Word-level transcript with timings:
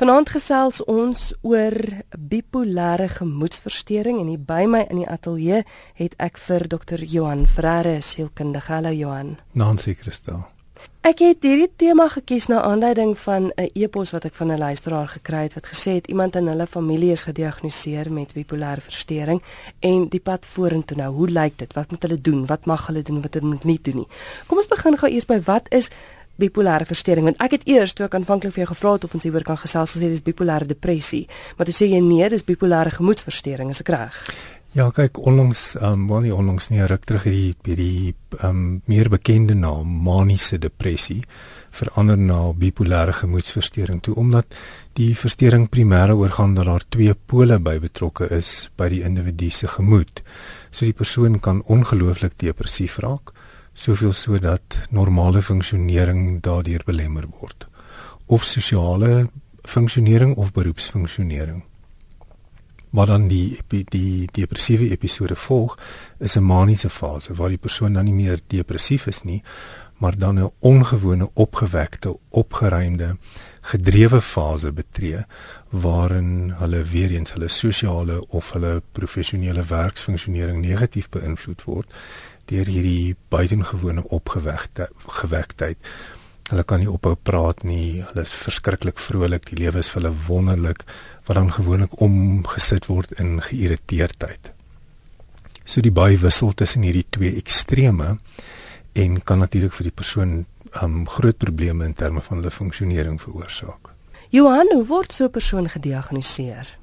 Vanaand 0.00 0.30
gesels 0.32 0.78
ons 0.88 1.26
oor 1.44 1.74
bipolêre 2.16 3.10
gemoedstoornis 3.18 4.22
en 4.22 4.30
hier 4.30 4.40
by 4.48 4.62
my 4.64 4.80
in 4.88 5.02
die 5.02 5.08
ateljee 5.12 5.58
het 5.98 6.14
ek 6.16 6.40
vir 6.40 6.64
Dr. 6.72 7.04
Johan 7.04 7.44
Frere, 7.44 7.98
sielkundige. 8.00 8.72
Hallo 8.72 8.94
Johan. 8.96 9.34
Nancy 9.52 9.92
Christel. 9.92 10.46
Ek 11.04 11.20
het 11.20 11.44
hierdie 11.44 11.68
tema 11.76 12.06
gekies 12.12 12.46
na 12.48 12.62
aanleiding 12.64 13.12
van 13.26 13.52
'n 13.56 13.68
e-pos 13.74 14.12
wat 14.12 14.24
ek 14.24 14.34
van 14.34 14.52
'n 14.52 14.58
luisteraar 14.58 15.08
gekry 15.08 15.42
het 15.42 15.54
wat 15.54 15.66
gesê 15.66 16.00
het 16.00 16.06
iemand 16.06 16.36
in 16.36 16.46
hulle 16.46 16.66
familie 16.66 17.12
is 17.12 17.22
gediagnoseer 17.22 18.12
met 18.12 18.32
bipolêre 18.32 18.80
verstoring 18.80 19.42
en 19.80 20.08
die 20.08 20.20
pad 20.20 20.46
vorentoe 20.46 20.96
nou, 20.96 21.12
hoe 21.12 21.28
lyk 21.28 21.58
dit? 21.58 21.72
Wat 21.72 21.90
moet 21.90 22.02
hulle 22.02 22.20
doen? 22.20 22.46
Wat 22.46 22.64
mag 22.64 22.86
hulle 22.86 23.02
doen? 23.02 23.20
Wat 23.20 23.34
hulle 23.34 23.46
moet 23.46 23.64
nie 23.64 23.78
doen 23.82 23.96
nie? 23.96 24.08
Kom 24.46 24.58
ons 24.58 24.66
begin 24.66 24.96
gou 24.96 25.10
eers 25.12 25.26
by 25.26 25.40
wat 25.40 25.66
is 25.72 25.90
bipolêre 26.40 26.88
verstoring 26.88 27.28
want 27.28 27.42
ek 27.44 27.58
het 27.58 27.66
eers 27.68 27.94
toe 27.94 28.06
ek 28.06 28.16
aanvanklik 28.18 28.54
vir 28.54 28.64
jou 28.64 28.70
gevra 28.72 28.94
het 28.96 29.04
of 29.04 29.14
ons 29.14 29.26
hieroor 29.26 29.46
kan 29.46 29.60
gesels 29.60 29.96
gesê 29.96 30.08
dis 30.08 30.24
bipolêre 30.24 30.68
depressie. 30.70 31.26
Maar 31.56 31.68
toe 31.68 31.76
sê 31.76 31.90
jy 31.90 32.00
nee 32.04 32.28
dis 32.32 32.46
bipolêre 32.46 32.96
gemoedstoornis 32.96 33.78
is 33.80 33.84
ek 33.84 33.92
reg? 33.94 34.24
Ja 34.70 34.84
kyk 34.94 35.18
onlangs 35.26 35.74
ehm 35.80 35.92
um, 35.98 36.02
wel 36.08 36.20
nie 36.28 36.34
onlangs 36.34 36.68
nie 36.70 36.84
ruk 36.86 37.02
terug 37.04 37.24
hierdie 37.26 37.54
hierdie 37.66 38.12
ehm 38.38 38.50
um, 38.50 38.82
meer 38.86 39.08
bekende 39.10 39.54
naam 39.58 39.96
maniese 40.04 40.60
depressie 40.62 41.24
verander 41.74 42.18
na 42.18 42.38
bipolêre 42.54 43.12
gemoedstoornis 43.18 44.02
toe 44.06 44.14
omdat 44.14 44.54
die 44.94 45.10
verstoring 45.16 45.66
primêre 45.68 46.14
oorgaan 46.14 46.54
dat 46.54 46.70
daar 46.70 46.86
twee 46.88 47.14
pole 47.14 47.58
by 47.58 47.78
betrokke 47.82 48.30
is 48.36 48.70
by 48.76 48.88
die 48.88 49.02
individu 49.02 49.50
se 49.50 49.66
gemoed. 49.66 50.22
So 50.70 50.84
die 50.84 50.94
persoon 50.94 51.40
kan 51.40 51.62
ongelooflik 51.66 52.38
depressief 52.38 52.98
raak 53.02 53.34
soveel 53.80 54.12
sodat 54.12 54.76
normale 54.90 55.40
funksionering 55.42 56.42
daardeur 56.44 56.82
belemmer 56.84 57.24
word 57.40 57.68
of 58.26 58.44
sosiale 58.44 59.30
funksionering 59.62 60.34
of 60.36 60.52
beroepsfunksionering. 60.52 61.62
Wat 62.90 63.06
dan 63.06 63.28
die, 63.30 63.58
die 63.68 64.28
depressiewe 64.32 64.90
episode 64.90 65.36
volg 65.36 65.78
is 66.18 66.36
'n 66.36 66.44
maniese 66.44 66.90
fase 66.90 67.34
waar 67.34 67.48
die 67.48 67.64
persoon 67.66 67.92
dan 67.92 68.04
nie 68.04 68.14
meer 68.14 68.40
depressief 68.46 69.06
is 69.06 69.22
nie, 69.22 69.42
maar 69.98 70.18
dan 70.18 70.38
'n 70.38 70.50
ongewone 70.58 71.28
opgewekte, 71.34 72.18
opgeruimde, 72.28 73.16
gedrewe 73.60 74.20
fase 74.20 74.72
betree 74.72 75.24
waarin 75.68 76.50
hulle 76.50 76.82
weer 76.82 77.10
eens 77.10 77.32
hulle 77.32 77.48
sosiale 77.48 78.26
of 78.28 78.52
hulle 78.52 78.82
professionele 78.92 79.64
werksfunksionering 79.64 80.60
negatief 80.60 81.08
beïnvloed 81.08 81.64
word 81.64 81.92
deur 82.50 82.68
hierdie 82.68 83.16
buitengewone 83.32 84.04
opgewekte 84.10 84.88
gewektheid. 85.20 85.78
Hulle 86.50 86.64
kan 86.66 86.82
nie 86.82 86.90
ophou 86.90 87.14
praat 87.14 87.62
nie. 87.62 88.02
Hulle 88.08 88.24
is 88.26 88.34
verskriklik 88.34 88.98
vrolik. 88.98 89.46
Die 89.50 89.60
lewe 89.60 89.82
is 89.84 89.90
vir 89.92 90.02
hulle 90.02 90.14
wonderlik 90.26 90.82
wat 91.28 91.38
dan 91.38 91.52
gewoonlik 91.54 91.94
omgesit 92.02 92.88
word 92.90 93.14
in 93.22 93.38
geïrriteerdheid. 93.46 94.50
So 95.64 95.82
die 95.84 95.94
baie 95.94 96.18
wissel 96.18 96.50
tussen 96.58 96.82
hierdie 96.82 97.06
twee 97.14 97.36
extreme 97.38 98.16
en 98.98 99.20
kan 99.22 99.38
natuurlik 99.38 99.76
vir 99.76 99.90
die 99.90 99.94
persoon 99.94 100.34
um 100.82 101.04
groot 101.06 101.38
probleme 101.38 101.86
in 101.86 101.94
terme 101.94 102.22
van 102.26 102.40
hulle 102.40 102.50
funksionering 102.50 103.20
veroorsaak. 103.22 103.94
Johan, 104.34 104.70
hoe 104.74 104.86
word 104.86 105.12
so 105.12 105.24
'n 105.24 105.30
persoon 105.30 105.68
gediagnoseer? 105.68 106.79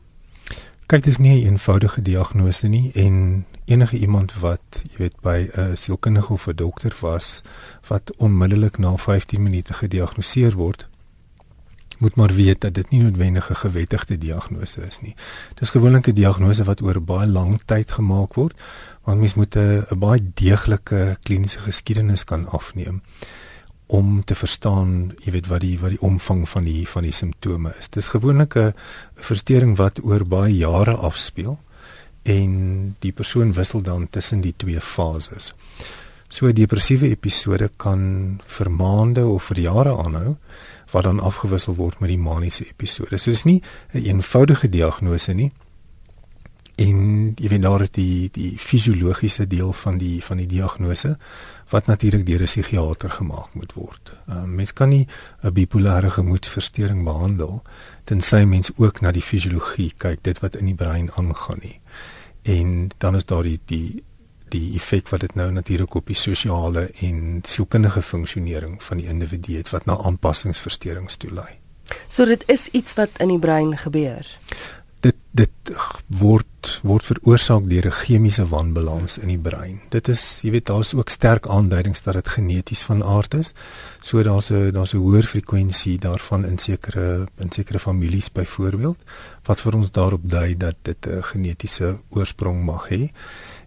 Kyk, 0.87 1.03
dit 1.03 1.07
is 1.07 1.17
nie 1.17 1.43
'n 1.43 1.45
eenvoudige 1.45 2.01
diagnose 2.01 2.67
nie 2.67 2.91
en 2.93 3.45
enige 3.65 3.97
iemand 3.97 4.39
wat 4.39 4.81
jy 4.83 4.97
weet 4.97 5.19
by 5.21 5.49
'n 5.53 5.75
sielkundige 5.75 6.33
of 6.33 6.47
'n 6.47 6.55
dokter 6.55 6.95
was 6.99 7.41
wat 7.87 8.15
onmiddellik 8.17 8.77
na 8.77 8.95
15 8.97 9.43
minute 9.43 9.73
gediagnoseer 9.73 10.53
word 10.55 10.87
moet 11.97 12.15
maar 12.15 12.33
weet 12.33 12.61
dat 12.61 12.73
dit 12.73 12.89
nie 12.89 13.01
noodwendig 13.01 13.49
'n 13.49 13.55
gewettigde 13.55 14.17
diagnose 14.17 14.81
is 14.81 15.01
nie. 15.01 15.15
Dis 15.53 15.69
gewoonlik 15.69 16.07
'n 16.07 16.13
diagnose 16.13 16.63
wat 16.63 16.81
oor 16.81 17.01
baie 17.01 17.27
lang 17.27 17.61
tyd 17.65 17.91
gemaak 17.91 18.33
word 18.33 18.61
want 19.03 19.19
mens 19.19 19.33
moet 19.33 19.55
'n 19.55 19.99
baie 19.99 20.21
deeglike 20.33 21.17
kliniese 21.21 21.59
geskiedenis 21.59 22.23
kan 22.23 22.49
afneem 22.49 23.01
om 23.87 24.23
te 24.23 24.35
verstaan, 24.35 25.13
jy 25.23 25.31
weet 25.31 25.47
wat 25.47 25.61
die 25.63 25.77
wat 25.79 25.93
die 25.95 26.01
omvang 26.03 26.43
van 26.49 26.63
die 26.67 26.87
van 26.87 27.03
die 27.07 27.15
simptome 27.15 27.71
is. 27.79 27.89
Dis 27.89 28.11
gewoonlik 28.11 28.55
'n 28.55 28.73
verstoring 29.15 29.77
wat 29.77 30.03
oor 30.03 30.25
baie 30.25 30.57
jare 30.57 30.95
afspeel 30.95 31.59
en 32.23 32.95
die 32.99 33.11
persoon 33.11 33.53
wissel 33.53 33.81
dan 33.81 34.09
tussen 34.09 34.41
die 34.41 34.53
twee 34.57 34.81
fases. 34.81 35.53
So 36.29 36.47
'n 36.47 36.53
depressiewe 36.53 37.09
episode 37.09 37.71
kan 37.77 38.41
vir 38.45 38.71
maande 38.71 39.25
of 39.25 39.43
vir 39.43 39.59
jare 39.59 39.97
aanhou 39.97 40.35
wat 40.91 41.03
dan 41.03 41.19
afgewissel 41.19 41.75
word 41.75 41.99
met 41.99 42.09
die 42.09 42.17
maniese 42.17 42.65
episode. 42.65 43.17
So 43.17 43.31
dis 43.31 43.43
nie 43.43 43.61
'n 43.93 43.97
een 43.97 44.05
eenvoudige 44.05 44.69
diagnose 44.69 45.33
nie. 45.33 45.51
En 46.75 47.33
jy 47.35 47.47
weet 47.49 47.61
daar 47.61 47.81
is 47.81 47.91
die 47.91 48.29
die 48.31 48.57
fisiologiese 48.57 49.47
deel 49.47 49.73
van 49.73 49.97
die 49.97 50.23
van 50.23 50.37
die 50.37 50.45
diagnose 50.45 51.17
wat 51.69 51.85
natuurlik 51.85 52.25
deur 52.25 52.41
'n 52.41 52.45
psigiater 52.45 53.09
gemaak 53.09 53.53
moet 53.53 53.73
word. 53.73 54.13
Uh, 54.29 54.43
mens 54.43 54.73
kan 54.73 54.89
nie 54.89 55.07
'n 55.43 55.53
bipolêre 55.53 56.09
gemoedstoornis 56.09 57.03
behandel 57.03 57.61
tensy 58.03 58.43
mens 58.43 58.71
ook 58.75 59.01
na 59.01 59.11
die 59.11 59.21
fisiologie 59.21 59.93
kyk, 59.97 60.23
dit 60.23 60.39
wat 60.39 60.55
in 60.55 60.65
die 60.65 60.75
brein 60.75 61.11
aangaan 61.11 61.59
nie 61.61 61.79
en 62.47 62.89
dan 62.97 63.15
is 63.15 63.25
daar 63.25 63.43
die 63.43 63.59
die 63.65 64.03
die 64.47 64.75
effek 64.75 65.09
wat 65.11 65.19
dit 65.19 65.33
nou 65.35 65.51
natuurlik 65.51 65.93
op 65.93 66.07
die 66.07 66.15
sosiale 66.15 66.85
en 67.03 67.41
sielkundige 67.43 68.01
funksionering 68.01 68.83
van 68.83 68.97
die 68.97 69.07
individu 69.07 69.57
het 69.57 69.69
wat 69.69 69.85
na 69.85 69.97
aanpassingsversteurings 69.97 71.17
toelei. 71.17 71.57
So 72.09 72.25
dit 72.25 72.43
is 72.47 72.67
iets 72.71 72.93
wat 72.93 73.19
in 73.19 73.27
die 73.27 73.39
brein 73.39 73.77
gebeur 73.77 74.37
dit 75.37 75.71
word 76.19 76.45
word 76.83 77.05
veroorsaak 77.07 77.67
deur 77.69 77.85
'n 77.87 77.97
chemiese 78.01 78.45
wanbalans 78.49 79.17
in 79.17 79.27
die 79.27 79.37
brein. 79.49 79.81
Dit 79.89 80.07
is, 80.07 80.41
jy 80.41 80.51
weet, 80.51 80.65
daar's 80.65 80.93
ook 80.93 81.09
sterk 81.09 81.47
aanduidings 81.47 82.01
dat 82.03 82.13
dit 82.13 82.27
geneties 82.27 82.83
van 82.83 83.03
aard 83.03 83.33
is. 83.33 83.53
So 84.01 84.23
daar's 84.23 84.51
'n 84.51 84.71
daar's 84.71 84.93
'n 84.93 84.97
hoër 84.97 85.23
frekwensie 85.23 85.97
daarvan 85.99 86.45
in 86.45 86.57
sekere 86.57 87.27
in 87.37 87.51
sekere 87.51 87.79
families 87.79 88.31
byvoorbeeld 88.31 88.99
wat 89.43 89.61
vir 89.61 89.75
ons 89.75 89.91
daarop 89.91 90.21
dui 90.23 90.57
dat 90.57 90.75
dit 90.81 91.07
'n 91.07 91.23
genetiese 91.23 91.99
oorsprong 92.09 92.63
mag 92.63 92.89
hê. 92.89 93.11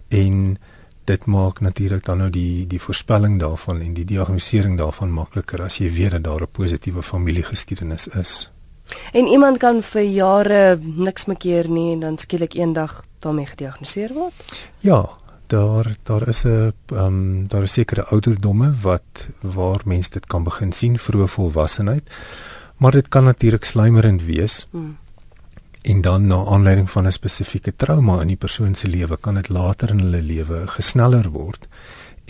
En 0.08 0.58
dit 1.04 1.24
maak 1.24 1.60
natuurlik 1.60 2.04
dan 2.04 2.18
nou 2.18 2.30
die 2.30 2.66
die 2.66 2.80
voorspelling 2.80 3.38
daarvan 3.40 3.80
en 3.80 3.94
die 3.94 4.04
diagnostisering 4.04 4.78
daarvan 4.78 5.10
makliker 5.10 5.62
as 5.62 5.78
jy 5.78 5.90
weet 5.92 6.10
dat 6.10 6.24
daar 6.24 6.42
'n 6.42 6.52
positiewe 6.52 7.02
familiegeskiedenis 7.02 8.06
is. 8.08 8.50
En 9.12 9.26
iemand 9.26 9.58
kan 9.58 9.82
vir 9.82 10.02
jare 10.02 10.78
niks 10.80 11.26
mekeer 11.26 11.68
nie 11.68 11.92
en 11.92 12.00
dan 12.00 12.18
skielik 12.18 12.54
eendag 12.54 13.04
daarmee 13.18 13.46
gediagnoseer 13.46 14.14
word? 14.14 14.34
Ja, 14.80 15.08
daar 15.46 15.96
daar 16.02 16.28
is 16.28 16.44
'n 16.44 16.72
ehm 16.86 17.06
um, 17.06 17.48
daar 17.48 17.62
is 17.62 17.72
sekere 17.72 18.04
ouderdomme 18.04 18.72
wat 18.82 19.28
waar 19.40 19.80
mense 19.84 20.10
dit 20.10 20.26
kan 20.26 20.44
begin 20.44 20.72
sien 20.72 20.98
vroeë 20.98 21.28
volwassenheid. 21.28 22.10
Maar 22.76 22.92
dit 22.92 23.08
kan 23.08 23.24
natuurlik 23.24 23.64
slymerend 23.64 24.22
wees. 24.22 24.66
Hmm. 24.70 24.96
En 25.82 26.00
dan 26.00 26.26
na 26.26 26.44
aanleiding 26.44 26.90
van 26.90 27.06
'n 27.06 27.12
spesifieke 27.12 27.76
trauma 27.76 28.20
in 28.20 28.26
die 28.26 28.36
persoon 28.36 28.74
se 28.74 28.88
lewe 28.88 29.16
kan 29.16 29.34
dit 29.34 29.48
later 29.48 29.90
in 29.90 29.98
hulle 29.98 30.22
lewe 30.22 30.66
gesneller 30.66 31.30
word 31.30 31.68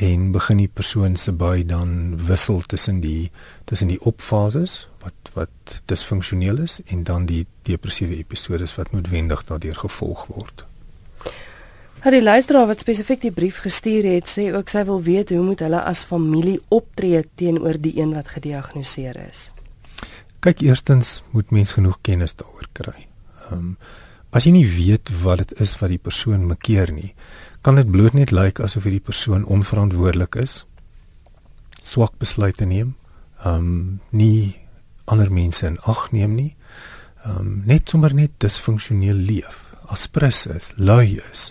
en 0.00 0.30
begin 0.32 0.62
die 0.62 0.70
persoon 0.72 1.16
se 1.20 1.32
by 1.36 1.60
dan 1.68 2.16
wissel 2.24 2.62
tussen 2.64 3.02
die 3.04 3.30
tussen 3.68 3.90
die 3.92 4.00
opfases 4.00 4.86
wat 5.04 5.32
wat 5.36 5.76
disfunksioneel 5.92 6.62
is 6.64 6.78
en 6.86 7.04
dan 7.04 7.26
die 7.28 7.44
depressiewe 7.68 8.16
episodes 8.16 8.74
wat 8.78 8.92
noodwendig 8.96 9.44
daardeur 9.44 9.76
gevolg 9.76 10.24
word. 10.32 10.64
Haar 12.00 12.16
die 12.16 12.24
luisteraar 12.24 12.70
wat 12.70 12.80
spesifiek 12.80 13.20
die 13.20 13.32
brief 13.36 13.58
gestuur 13.60 14.06
het, 14.08 14.28
sê 14.28 14.46
ook 14.54 14.72
sy 14.72 14.86
wil 14.88 15.02
weet 15.04 15.34
hoe 15.36 15.42
moet 15.44 15.60
hulle 15.60 15.82
as 15.84 16.06
familie 16.08 16.56
optree 16.72 17.20
teenoor 17.36 17.76
die 17.76 17.98
een 18.00 18.14
wat 18.16 18.32
gediagnoseer 18.32 19.18
is. 19.26 19.50
Kyk, 20.40 20.62
eerstens 20.64 21.18
moet 21.36 21.52
mens 21.52 21.76
genoeg 21.76 21.98
kennis 22.00 22.38
daaroor 22.40 22.70
kry. 22.72 23.04
Ehm 23.50 23.58
um, 23.58 23.74
as 24.30 24.44
jy 24.46 24.52
nie 24.54 24.66
weet 24.70 25.10
wat 25.24 25.40
dit 25.42 25.60
is 25.60 25.72
wat 25.80 25.90
die 25.90 25.98
persoon 25.98 26.44
mekeer 26.46 26.92
nie, 26.94 27.08
kan 27.60 27.76
dit 27.76 27.90
bloot 27.90 28.12
net 28.16 28.30
lyk 28.30 28.60
asof 28.60 28.86
hierdie 28.88 29.04
persoon 29.04 29.44
onverantwoordelik 29.44 30.34
is, 30.40 30.64
swak 31.82 32.16
besluite 32.18 32.64
neem, 32.64 32.94
ehm 33.44 33.56
um, 33.56 34.00
nie 34.10 34.56
ander 35.10 35.32
mense 35.32 35.66
in 35.66 35.78
ag 35.88 36.10
neem 36.12 36.34
nie. 36.34 36.54
Ehm 37.24 37.36
um, 37.36 37.52
net 37.66 37.88
sommer 37.88 38.14
net 38.14 38.38
disfunksioneel 38.38 39.16
leef. 39.16 39.66
Aspres 39.90 40.46
is, 40.46 40.70
lui 40.76 41.18
is, 41.30 41.50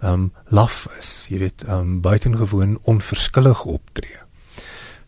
ehm 0.00 0.12
um, 0.12 0.30
laf 0.54 0.86
is, 0.98 1.26
jy 1.32 1.42
weet, 1.46 1.66
ehm 1.66 1.78
um, 1.78 2.00
buitengewoon 2.00 2.78
onverskillig 2.82 3.64
optree. 3.64 4.22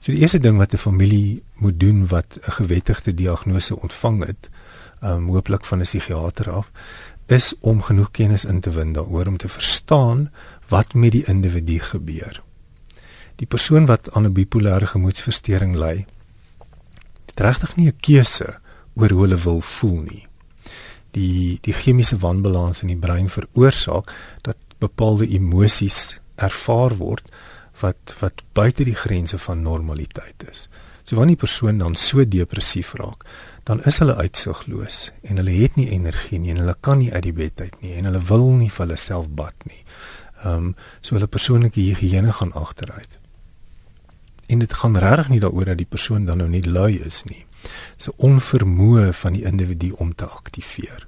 So 0.01 0.15
die 0.15 0.23
eerste 0.23 0.41
ding 0.41 0.59
wat 0.59 0.73
'n 0.73 0.83
familie 0.83 1.43
moet 1.55 1.81
doen 1.81 2.07
wat 2.09 2.39
'n 2.41 2.51
gewettigde 2.59 3.15
diagnose 3.15 3.77
ontvang 3.77 4.27
het, 4.27 4.51
ehm 5.01 5.13
um, 5.13 5.29
hooplik 5.29 5.65
van 5.65 5.79
'n 5.79 5.89
psigiater 5.91 6.51
af, 6.51 6.71
is 7.31 7.53
om 7.61 7.83
genoeg 7.83 8.11
kennis 8.11 8.45
in 8.45 8.61
te 8.61 8.71
win 8.75 8.93
daaroor 8.93 9.27
om 9.27 9.37
te 9.37 9.49
verstaan 9.49 10.31
wat 10.69 10.95
met 10.95 11.13
die 11.13 11.25
individu 11.31 11.79
gebeur. 11.79 12.43
Die 13.37 13.47
persoon 13.47 13.87
wat 13.87 14.11
aan 14.13 14.27
'n 14.27 14.33
bipolêre 14.33 14.87
gemoedstoornis 14.87 15.77
ly, 15.77 16.07
regtig 17.41 17.77
nie 17.77 17.87
'n 17.87 18.01
keuse 18.01 18.59
oor 18.95 19.11
hoe 19.11 19.23
hulle 19.23 19.37
wil 19.37 19.61
voel 19.61 20.01
nie. 20.01 20.27
Die 21.11 21.59
die 21.61 21.73
chemiese 21.73 22.19
wanbalans 22.19 22.83
in 22.83 22.89
die 22.89 23.03
brein 23.07 23.29
veroorsaak 23.29 24.13
dat 24.43 24.57
bepaalde 24.79 25.29
emosies 25.29 26.21
ervaar 26.35 26.97
word 26.97 27.31
wat 27.81 28.17
wat 28.21 28.43
buite 28.53 28.85
die 28.85 28.95
grense 28.95 29.39
van 29.39 29.63
normaliteit 29.63 30.49
is. 30.51 30.69
So 31.05 31.17
wanneer 31.17 31.37
'n 31.37 31.45
persoon 31.47 31.79
dan 31.79 31.95
so 31.95 32.25
depressief 32.25 32.93
raak, 32.93 33.25
dan 33.71 33.83
is 33.87 34.01
hulle 34.03 34.17
uitsigloos 34.19 34.97
en 35.23 35.39
hulle 35.39 35.53
het 35.55 35.77
nie 35.79 35.87
energie 35.95 36.41
nie 36.43 36.51
en 36.51 36.65
hulle 36.65 36.75
kan 36.83 36.99
nie 36.99 37.13
uit 37.13 37.23
die 37.23 37.35
bed 37.37 37.61
uit 37.63 37.77
nie 37.85 37.93
en 37.95 38.09
hulle 38.09 38.23
wil 38.31 38.49
nie 38.59 38.71
vir 38.71 38.83
hulle 38.83 38.97
self 38.99 39.29
bad 39.41 39.67
nie. 39.71 39.85
Ehm 40.43 40.71
um, 40.71 40.73
so 41.01 41.15
hulle 41.15 41.29
persoonlike 41.31 41.79
higiëne 41.79 42.33
gaan 42.39 42.51
agteruit. 42.59 43.15
En 44.51 44.65
dit 44.65 44.75
gaan 44.81 44.99
regtig 45.05 45.31
nie 45.31 45.39
daaroor 45.45 45.71
dat 45.71 45.79
die 45.79 45.87
persoon 45.87 46.27
dan 46.27 46.43
nou 46.43 46.49
net 46.51 46.67
lui 46.67 46.99
is 46.99 47.21
nie. 47.29 47.45
So 47.97 48.17
onvermoë 48.17 49.13
van 49.21 49.39
die 49.39 49.45
individu 49.47 49.93
om 50.03 50.15
te 50.15 50.27
aktiveer. 50.27 51.07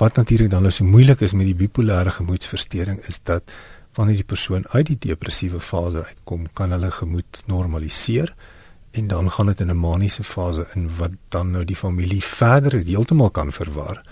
Wat 0.00 0.16
natuurlik 0.16 0.50
dan 0.50 0.64
nou 0.64 0.72
so 0.72 0.88
moeilik 0.88 1.20
is 1.20 1.36
met 1.36 1.50
die 1.50 1.58
bipolêre 1.58 2.16
gemoedversteuring 2.16 3.04
is 3.12 3.20
dat 3.28 3.52
wanneer 3.92 4.22
die 4.22 4.30
persoon 4.32 4.64
uit 4.72 4.86
die 4.86 4.98
depressiewe 5.10 5.60
fase 5.60 6.04
uitkom, 6.04 6.48
kan 6.52 6.72
hulle 6.72 6.90
gemoed 6.90 7.44
normaliseer 7.46 8.32
en 8.92 9.06
dan 9.08 9.30
gaan 9.30 9.46
dit 9.46 9.60
in 9.60 9.70
'n 9.70 9.78
maniese 9.78 10.22
fase 10.22 10.66
in 10.74 10.88
wat 10.96 11.10
dan 11.28 11.50
nou 11.50 11.64
die 11.64 11.76
familie 11.76 12.22
verder 12.24 12.72
heeltemal 12.72 13.30
kan 13.30 13.52
verwar 13.52 14.02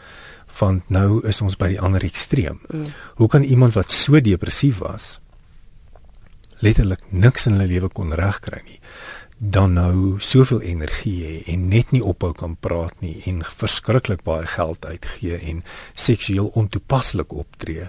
want 0.58 0.88
nou 0.88 1.26
is 1.26 1.40
ons 1.40 1.56
by 1.56 1.68
die 1.68 1.80
ander 1.80 2.02
ekstreem. 2.04 2.60
Mm. 2.68 2.86
Hoe 3.14 3.28
kan 3.28 3.42
iemand 3.42 3.74
wat 3.74 3.90
so 3.90 4.20
depressief 4.20 4.78
was 4.78 5.20
letterlik 6.58 7.00
niks 7.08 7.46
in 7.46 7.52
hulle 7.52 7.66
lewe 7.66 7.88
kon 7.88 8.12
regkry 8.14 8.60
nie 8.64 8.80
dan 9.40 9.72
nou 9.72 10.18
soveel 10.20 10.60
energie 10.60 11.20
hê 11.24 11.36
en 11.54 11.68
net 11.72 11.94
nie 11.96 12.02
ophou 12.04 12.34
kan 12.36 12.58
praat 12.60 12.98
nie 13.00 13.22
en 13.30 13.40
verskriklik 13.44 14.20
baie 14.26 14.44
geld 14.46 14.84
uitgee 14.84 15.38
en 15.38 15.62
seksueel 15.94 16.50
ontoepaslik 16.60 17.32
optree. 17.32 17.88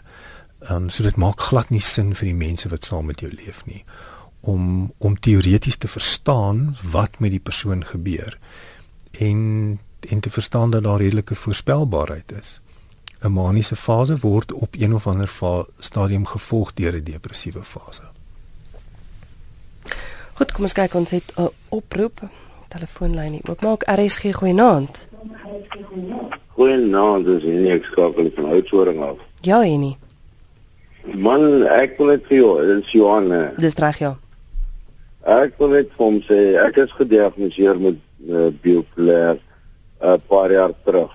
Ehm 0.62 0.76
um, 0.76 0.90
so 0.90 1.04
dit 1.04 1.20
maak 1.20 1.44
glad 1.50 1.70
nie 1.70 1.84
sin 1.84 2.14
vir 2.16 2.32
die 2.32 2.40
mense 2.46 2.72
wat 2.72 2.88
saam 2.88 3.12
met 3.12 3.20
jou 3.20 3.32
leef 3.32 3.66
nie 3.66 3.84
om 4.42 4.94
om 4.98 5.20
teoreties 5.20 5.78
te 5.78 5.88
verstaan 5.88 6.76
wat 6.92 7.20
met 7.20 7.32
die 7.32 7.40
persoon 7.40 7.86
gebeur 7.86 8.38
en 9.20 9.80
en 10.10 10.20
te 10.20 10.30
verstaan 10.30 10.72
dat 10.72 10.84
daar 10.84 10.98
redelike 10.98 11.36
voorspelbaarheid 11.36 12.32
is. 12.32 12.62
'n 13.22 13.32
Maniese 13.32 13.76
fase 13.76 14.18
word 14.18 14.52
op 14.54 14.76
een 14.80 14.94
of 14.94 15.08
ander 15.08 15.32
stadium 15.80 16.26
gevolg 16.26 16.74
deur 16.74 16.94
'n 16.94 17.04
depressiewe 17.04 17.64
fase. 17.64 18.02
Goed, 20.34 20.52
kom 20.52 20.64
ons 20.64 20.74
kyk 20.74 20.94
ons 20.94 21.12
het 21.12 21.34
'n 21.38 21.50
oproep. 21.70 22.20
Telefoonlyn 22.68 23.32
hier 23.32 23.50
oopmaak. 23.50 23.84
RSG 23.86 24.34
goeienaand. 24.34 25.08
Goeienaand, 26.48 27.26
dis 27.26 27.44
nie 27.44 27.72
ek 27.72 27.84
skakel 27.84 28.32
van 28.36 28.46
uitsoring 28.46 29.02
af. 29.02 29.18
Ja, 29.42 29.62
Enie. 29.62 29.98
Man, 31.04 31.64
ek 31.64 31.98
wil 31.98 32.08
net 32.08 32.26
vir 32.26 32.38
jou, 32.38 32.76
dis 32.76 32.92
Johan. 32.92 33.54
Dis 33.58 33.76
reg 33.76 33.98
ja. 33.98 34.18
Ek 35.22 35.54
wil 35.62 35.76
net 35.76 35.92
vir 35.94 36.02
hom 36.02 36.16
sê 36.26 36.38
ek 36.58 36.80
is 36.82 36.94
gediagnoseer 36.98 37.78
met 37.78 37.98
uh, 38.26 38.50
bipolêr 38.64 39.38
'n 39.38 39.42
uh, 40.02 40.18
paar 40.28 40.50
jaar 40.50 40.74
terug. 40.84 41.12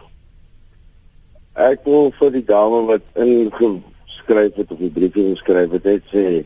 Ek 1.59 1.83
wil 1.85 2.13
vir 2.15 2.31
die 2.31 2.45
dame 2.47 2.87
wat 2.87 3.03
ingeskryf 3.19 4.55
het 4.55 4.71
of 4.71 4.79
die 4.79 4.95
briefie 4.95 5.35
geskryf 5.35 5.73
het, 5.75 5.85
net 5.85 6.05
sê 6.13 6.45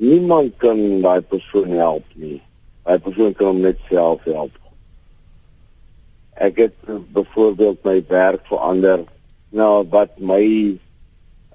niemand 0.00 0.56
kan 0.56 0.78
daai 1.04 1.20
persoon 1.20 1.76
help 1.76 2.06
nie. 2.16 2.40
Daai 2.88 2.98
persoon 3.04 3.34
kan 3.34 3.46
hom 3.46 3.60
net 3.60 3.78
self 3.90 4.24
help. 4.24 4.56
Ek 6.40 6.56
het 6.56 6.76
byvoorbeeld 7.12 7.84
my 7.84 8.00
werk 8.08 8.48
verander 8.48 9.04
nou 9.52 9.84
wat 9.92 10.16
my 10.18 10.44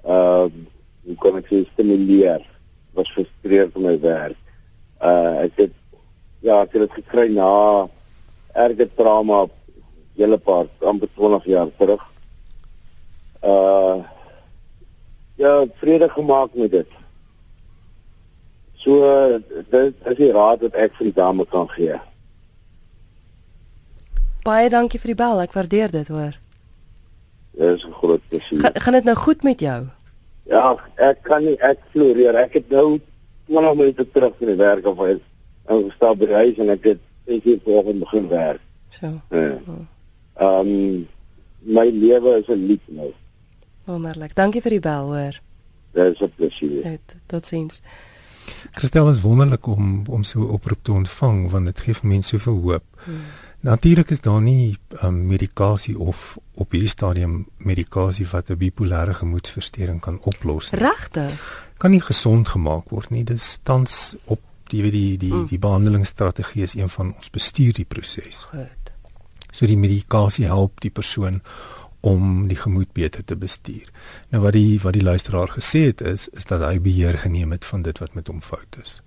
uh 0.06 0.46
hoe 1.00 1.16
kan 1.18 1.40
ek 1.40 1.50
sê 1.50 1.64
stimuleer 1.72 2.46
was 2.94 3.10
frustreerd 3.10 3.74
met 3.74 3.82
my 3.82 3.96
werk 3.98 4.39
uh 5.02 5.44
ek 5.44 5.56
het 5.56 5.74
ja, 6.40 6.62
ek 6.62 6.72
het 6.72 6.86
dit 6.86 6.92
gekry 7.00 7.28
na 7.34 7.88
erge 8.52 8.88
trauma 8.96 9.46
hele 10.16 10.38
paar 10.38 10.66
amper 10.80 11.08
20 11.16 11.44
jaar 11.44 11.68
terug. 11.78 12.02
Uh 13.42 14.04
ja, 15.40 15.64
vrede 15.80 16.08
gemaak 16.08 16.54
met 16.54 16.70
dit. 16.70 16.88
So 18.80 19.00
dit 19.70 19.94
is 20.04 20.16
die 20.16 20.32
raad 20.32 20.60
wat 20.60 20.76
ek 20.76 20.94
vir 20.98 21.10
die 21.10 21.16
dame 21.16 21.46
kan 21.48 21.68
gee. 21.72 21.96
Baie 24.44 24.68
dankie 24.72 25.00
vir 25.00 25.12
die 25.12 25.20
bel, 25.20 25.40
ek 25.44 25.52
waardeer 25.52 25.92
dit, 25.92 26.08
hoor. 26.08 26.36
Dit 27.56 27.76
is 27.76 27.84
'n 27.84 27.92
groot 27.92 28.22
plesier. 28.28 28.60
Ga, 28.60 28.70
gaan 28.74 28.96
dit 28.96 29.04
nou 29.04 29.16
goed 29.16 29.42
met 29.42 29.60
jou? 29.60 29.86
Ja, 30.48 30.76
ek 30.96 31.22
kan 31.22 31.44
nie 31.44 31.56
ek 31.60 31.78
floreer. 31.92 32.34
Ek 32.34 32.52
het 32.52 32.70
nou 32.70 33.00
20 33.50 33.74
minute 33.74 34.06
terug 34.12 34.34
van 34.38 34.46
die 34.46 34.56
werk 34.56 34.84
af 34.84 35.00
uit 35.00 35.22
en 35.66 35.86
gestap 35.88 36.18
by 36.18 36.26
die 36.30 36.38
huis 36.42 36.60
en 36.62 36.74
ek 36.76 36.84
het 36.84 37.00
ek 37.30 37.46
het 37.46 37.64
vanoggend 37.66 37.98
begin 38.04 38.28
werk. 38.28 38.62
So. 38.90 39.06
Ja. 39.30 39.48
Ehm 40.40 40.70
um, 40.70 41.08
my 41.60 41.86
lewe 41.90 42.38
is 42.38 42.48
'n 42.48 42.66
lied 42.66 42.86
nou. 42.86 43.10
Wonderlik. 43.84 44.34
Dankie 44.34 44.62
vir 44.62 44.70
die 44.70 44.80
bel 44.80 45.12
hoor. 45.12 45.40
Dit 45.92 46.14
is 46.14 46.20
'n 46.20 46.32
plesier. 46.36 46.82
Dit 46.82 47.16
totsiens. 47.26 47.80
Christel 48.72 49.08
is 49.08 49.20
wonderlik 49.20 49.66
om 49.66 50.02
om 50.08 50.22
so 50.22 50.40
'n 50.40 50.50
oproep 50.50 50.82
te 50.82 50.92
ontvang 50.92 51.50
want 51.50 51.64
dit 51.64 51.78
gee 51.78 51.94
vir 51.94 52.08
mense 52.08 52.28
soveel 52.28 52.60
hoop. 52.60 52.84
Hmm. 53.04 53.22
Natuurlik 53.60 54.10
is 54.10 54.20
daar 54.20 54.40
nie 54.40 54.76
um, 55.02 55.26
medikasie 55.26 55.98
of 55.98 56.38
op 56.54 56.70
hierdie 56.70 56.88
stadium 56.88 57.46
medikasie 57.56 58.26
wat 58.26 58.50
'n 58.50 58.56
bipolêre 58.56 59.14
gemoedversteuring 59.14 60.00
kan 60.00 60.18
oplos 60.22 60.70
nie. 60.70 60.80
Regtig? 60.80 61.69
Kan 61.80 61.94
nie 61.94 62.02
gesond 62.04 62.52
gemaak 62.52 62.92
word 62.92 63.10
nie. 63.10 63.24
Dis 63.24 63.58
tans 63.64 64.14
op 64.24 64.42
die 64.70 64.82
die 64.84 64.92
die 64.92 65.16
die, 65.18 65.32
mm. 65.32 65.48
die 65.50 65.58
behandelingsstrategie 65.58 66.62
is 66.62 66.76
een 66.78 66.92
van 66.92 67.14
ons 67.16 67.32
bestuur 67.32 67.72
die 67.74 67.88
proses. 67.88 68.44
Goed. 68.52 68.92
So 69.50 69.66
die 69.66 69.80
medikasie 69.80 70.46
help 70.46 70.80
die 70.84 70.92
persoon 70.94 71.40
om 72.06 72.46
die 72.48 72.56
gemoed 72.56 72.92
beter 72.96 73.24
te 73.24 73.36
bestuur. 73.36 73.88
Nou 74.32 74.42
wat 74.44 74.56
die 74.56 74.78
wat 74.82 74.96
die 74.96 75.04
luisteraar 75.04 75.52
gesê 75.56 75.86
het 75.90 76.00
is 76.00 76.28
is 76.36 76.48
dat 76.48 76.62
hy 76.64 76.78
beheer 76.80 77.18
geneem 77.24 77.52
het 77.56 77.64
van 77.64 77.82
dit 77.82 77.98
wat 77.98 78.14
met 78.14 78.28
hom 78.28 78.40
fout 78.44 78.80
is. 78.82 79.00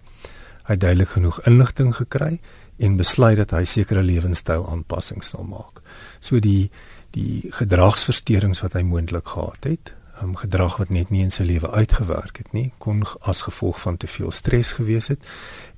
Hy 0.68 0.76
het 0.76 0.84
duidelik 0.84 1.16
genoeg 1.16 1.42
inligting 1.48 1.96
gekry 1.96 2.40
en 2.78 2.98
besluit 2.98 3.38
dat 3.38 3.54
hy 3.54 3.64
sekere 3.70 4.04
lewenstyl 4.04 4.66
aanpassings 4.70 5.34
sal 5.34 5.46
maak. 5.48 5.82
So 6.20 6.40
die 6.40 6.72
die 7.14 7.50
gedragsversteurings 7.54 8.64
wat 8.66 8.74
hy 8.74 8.82
moontlik 8.82 9.28
gehad 9.30 9.68
het, 9.70 9.92
um, 10.22 10.36
gedrag 10.36 10.78
wat 10.78 10.90
net 10.90 11.10
nie 11.10 11.24
in 11.24 11.32
sy 11.32 11.44
lewe 11.44 11.72
uitgewerk 11.72 12.38
het 12.38 12.52
nie, 12.54 12.72
kon 12.78 13.04
as 13.22 13.42
gevolg 13.42 13.80
van 13.82 13.98
te 13.98 14.08
veel 14.08 14.32
stres 14.32 14.72
gewees 14.72 15.08
het 15.08 15.24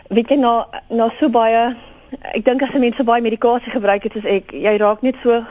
weet 0.10 0.30
jy 0.30 0.36
na 0.36 0.68
na 0.90 1.10
so 1.20 1.30
baie 1.30 1.76
ek 2.22 2.46
dink 2.46 2.62
as 2.62 2.72
mense 2.72 3.04
baie 3.04 3.22
medikasie 3.22 3.72
gebruik 3.72 4.04
het 4.04 4.12
soos 4.12 4.26
ek, 4.26 4.52
jy 4.52 4.78
raak 4.78 5.02
net 5.02 5.16
so 5.24 5.32
uh, 5.32 5.46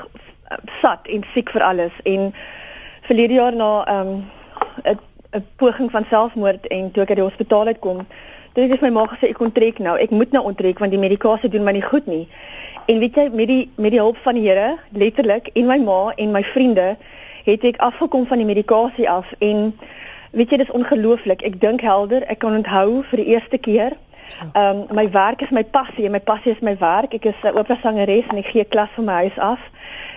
sat 0.80 1.06
en 1.06 1.24
siek 1.34 1.50
vir 1.50 1.62
alles 1.62 1.92
en 2.04 2.34
verlede 3.02 3.34
jaar 3.34 3.54
na 3.54 4.00
um 4.00 4.24
'n 4.84 5.44
poging 5.56 5.90
van 5.90 6.04
selfmoord 6.10 6.66
en 6.66 6.90
toe 6.90 7.02
ek 7.02 7.08
uit 7.08 7.18
die 7.18 7.28
hospitaal 7.28 7.66
uitkom, 7.66 8.06
Dit 8.52 8.68
het 8.68 8.82
my 8.84 8.90
ma 8.92 9.06
gesê 9.08 9.30
ek 9.32 9.38
onttrek 9.40 9.78
nou. 9.80 9.94
Ek 9.96 10.10
moet 10.12 10.34
nou 10.36 10.42
onttrek 10.44 10.80
want 10.82 10.92
die 10.92 11.00
medikasie 11.00 11.48
doen 11.48 11.64
my 11.64 11.72
nie 11.72 11.84
goed 11.84 12.04
nie. 12.06 12.26
En 12.84 12.98
weet 13.00 13.16
jy 13.16 13.24
met 13.32 13.48
die 13.48 13.62
met 13.80 13.94
die 13.94 14.00
hulp 14.02 14.18
van 14.20 14.36
die 14.36 14.42
Here, 14.44 14.74
letterlik 14.92 15.48
en 15.56 15.70
my 15.70 15.78
ma 15.80 16.12
en 16.20 16.34
my 16.34 16.42
vriende 16.44 16.90
het 17.46 17.64
ek 17.64 17.80
afgekom 17.80 18.26
van 18.28 18.42
die 18.42 18.46
medikasie 18.46 19.08
af 19.08 19.30
en 19.38 19.70
weet 20.36 20.52
jy 20.52 20.58
dis 20.60 20.74
ongelooflik. 20.76 21.40
Ek 21.48 21.56
dink 21.64 21.80
helder, 21.80 22.28
ek 22.28 22.42
kan 22.44 22.58
onthou 22.58 23.00
vir 23.08 23.22
die 23.24 23.30
eerste 23.32 23.56
keer 23.56 23.96
Ehm 24.52 24.76
um, 24.76 24.86
my 24.94 25.10
werk 25.10 25.42
is 25.42 25.50
my 25.50 25.64
passie 25.64 26.04
en 26.04 26.12
my 26.12 26.20
passie 26.20 26.52
is 26.52 26.60
my 26.60 26.76
werk. 26.78 27.14
Ek 27.14 27.24
is 27.24 27.34
'n 27.42 27.56
opera 27.58 27.76
sangeres 27.82 28.26
en 28.30 28.36
ek 28.36 28.46
gee 28.46 28.64
klas 28.64 28.88
van 28.94 29.04
my 29.04 29.12
huis 29.12 29.38
af. 29.38 29.60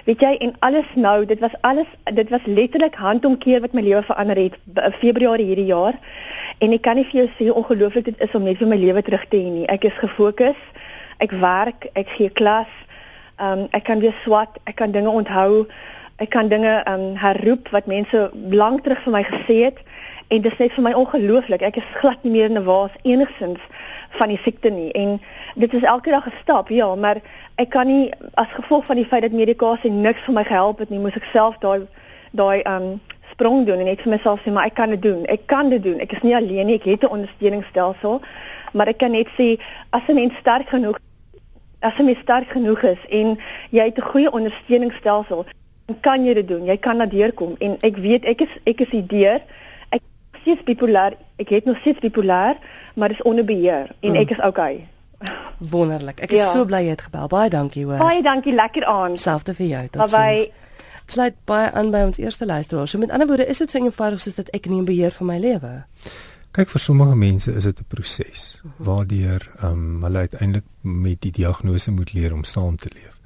Weet 0.06 0.22
jy 0.22 0.34
en 0.40 0.56
alles 0.60 0.86
nou, 0.96 1.26
dit 1.26 1.40
was 1.40 1.56
alles 1.62 1.88
dit 2.14 2.30
was 2.30 2.46
letterlik 2.46 2.96
handomkeer 2.96 3.62
wat 3.62 3.74
my 3.74 3.82
lewe 3.82 4.04
verander 4.04 4.38
het 4.38 4.56
Februarie 5.00 5.46
hierdie 5.46 5.66
jaar. 5.66 5.94
En 6.60 6.72
ek 6.72 6.82
kan 6.82 6.96
nie 6.96 7.06
vir 7.06 7.20
jou 7.22 7.30
sê 7.38 7.48
hoe 7.48 7.58
ongelooflik 7.62 8.06
dit 8.06 8.22
is 8.22 8.36
om 8.36 8.44
net 8.44 8.58
vir 8.58 8.68
my 8.68 8.78
lewe 8.78 9.02
terug 9.02 9.26
te 9.28 9.38
hê 9.38 9.52
nie. 9.52 9.68
Ek 9.68 9.84
is 9.84 9.94
gefokus. 9.94 10.60
Ek 11.18 11.32
werk, 11.32 11.88
ek 11.94 12.10
gee 12.10 12.30
klas. 12.30 12.72
Ehm 13.40 13.60
um, 13.60 13.68
ek 13.72 13.84
kan 13.84 14.00
weer 14.00 14.16
swat, 14.24 14.58
ek 14.64 14.76
kan 14.76 14.92
dinge 14.92 15.10
onthou. 15.10 15.68
Ek 16.18 16.30
kan 16.30 16.48
dinge 16.48 16.82
ehm 16.84 17.00
um, 17.00 17.16
herroep 17.16 17.70
wat 17.70 17.86
mense 17.86 18.30
lank 18.34 18.84
terug 18.84 19.04
vir 19.04 19.12
my 19.12 19.24
gesê 19.24 19.64
het 19.66 19.78
en 20.28 20.42
dit 20.42 20.52
is 20.52 20.58
net 20.58 20.74
vir 20.74 20.84
my 20.84 20.92
ongelooflik. 20.94 21.62
Ek 21.62 21.78
is 21.78 21.90
glad 22.00 22.24
nie 22.24 22.32
meer 22.32 22.50
in 22.50 22.58
'n 22.58 22.64
waas 22.66 22.92
enigsins 23.04 23.62
van 24.10 24.28
die 24.30 24.38
siekte 24.38 24.70
nie. 24.70 24.92
En 24.92 25.22
dit 25.56 25.74
is 25.74 25.84
elke 25.84 26.10
dag 26.10 26.28
'n 26.28 26.34
stap 26.42 26.70
ja 26.70 26.96
maar 26.96 27.22
ek 27.56 27.70
kan 27.70 27.88
nie 27.88 28.12
as 28.34 28.48
gevolg 28.48 28.86
van 28.86 28.96
die 28.96 29.06
feit 29.06 29.22
dat 29.22 29.32
medikasie 29.32 29.92
niks 29.92 30.22
vir 30.22 30.34
my 30.34 30.44
gehelp 30.44 30.80
het 30.80 30.90
nie 30.90 31.00
moes 31.00 31.16
ek 31.16 31.28
self 31.34 31.58
daai 31.60 31.88
daai 32.32 32.62
um 32.64 33.02
sprong 33.32 33.66
doen 33.66 33.80
en 33.80 33.86
net 33.86 34.02
vir 34.02 34.12
myself 34.12 34.42
sê 34.42 34.52
maar 34.52 34.66
ek 34.66 34.74
kan 34.74 34.90
dit 34.90 35.02
doen. 35.02 35.26
Ek 35.26 35.46
kan 35.46 35.70
dit 35.70 35.84
doen. 35.84 36.00
Ek 36.00 36.12
is 36.12 36.22
nie 36.22 36.36
alleen 36.36 36.66
nie. 36.66 36.76
Ek 36.76 36.84
het 36.84 37.04
'n 37.04 37.16
ondersteuningsstelsel. 37.18 38.22
Maar 38.74 38.88
ek 38.88 38.98
kan 38.98 39.12
net 39.12 39.28
sê 39.38 39.60
as 39.90 40.02
'n 40.08 40.16
mens 40.16 40.36
sterk 40.36 40.70
genoeg 40.70 40.98
as 41.80 41.98
'n 42.00 42.06
mens 42.06 42.20
sterk 42.20 42.50
genoeg 42.50 42.84
is 42.84 43.02
en 43.10 43.38
jy 43.70 43.84
het 43.84 43.98
'n 43.98 44.10
goeie 44.12 44.32
ondersteuningsstelsel 44.32 45.46
dan 45.86 46.00
kan 46.00 46.26
jy 46.26 46.34
dit 46.34 46.48
doen. 46.48 46.66
Jy 46.66 46.78
kan 46.78 46.98
na 46.98 47.06
deurkom 47.06 47.56
en 47.60 47.78
ek 47.82 47.98
weet 47.98 48.26
ek 48.26 48.42
is 48.42 48.54
ek 48.64 48.82
is 48.82 48.90
die 48.90 49.06
deur 49.06 49.42
steeds 50.46 50.66
bipolêr. 50.68 51.18
Ek 51.42 51.50
het 51.50 51.66
nog 51.66 51.80
steeds 51.82 52.00
bipolêr, 52.04 52.60
maar 52.96 53.10
dis 53.10 53.22
onder 53.22 53.46
beheer 53.46 53.90
en 54.00 54.14
mm. 54.14 54.22
ek 54.22 54.36
is 54.38 54.44
okay. 54.46 54.86
Wonderlik. 55.58 56.20
Ek 56.20 56.36
is 56.36 56.44
ja. 56.44 56.52
so 56.52 56.68
bly 56.68 56.84
jy 56.86 56.94
het 56.94 57.08
gebel. 57.08 57.28
Baie 57.32 57.50
dankie 57.50 57.86
hoor. 57.88 57.98
Baie 57.98 58.22
dankie. 58.24 58.54
Lekker 58.54 58.86
aan. 58.86 59.18
Selfde 59.18 59.56
vir 59.58 59.68
jou. 59.72 59.82
Totsiens. 59.96 60.46
Dit 61.06 61.14
sluit 61.14 61.36
baie 61.50 61.70
aan 61.72 61.92
by 61.94 62.04
ons 62.10 62.20
eerste 62.22 62.46
luisteraar. 62.46 62.90
So 62.90 63.02
met 63.02 63.14
ander 63.14 63.30
woorde, 63.30 63.48
is 63.50 63.62
dit 63.62 63.72
so 63.72 63.82
eenvoudig 63.82 64.22
soos 64.22 64.38
dat 64.38 64.50
ek 64.58 64.70
nie 64.70 64.82
in 64.82 64.88
beheer 64.88 65.14
van 65.16 65.30
my 65.32 65.38
lewe. 65.42 65.74
Kyk 66.56 66.72
vir 66.72 66.82
sommige 66.82 67.18
mense 67.20 67.52
is 67.52 67.68
dit 67.68 67.80
'n 67.80 67.88
proses 67.88 68.62
mhm. 68.64 68.84
waardeur 68.90 69.50
ehm 69.62 69.72
um, 69.72 70.04
hulle 70.04 70.18
uiteindelik 70.28 70.68
met 70.82 71.22
die 71.22 71.32
diagnose 71.32 71.92
moet 71.92 72.14
leer 72.14 72.34
om 72.34 72.44
saam 72.44 72.76
te 72.76 72.90
leef. 72.94 73.20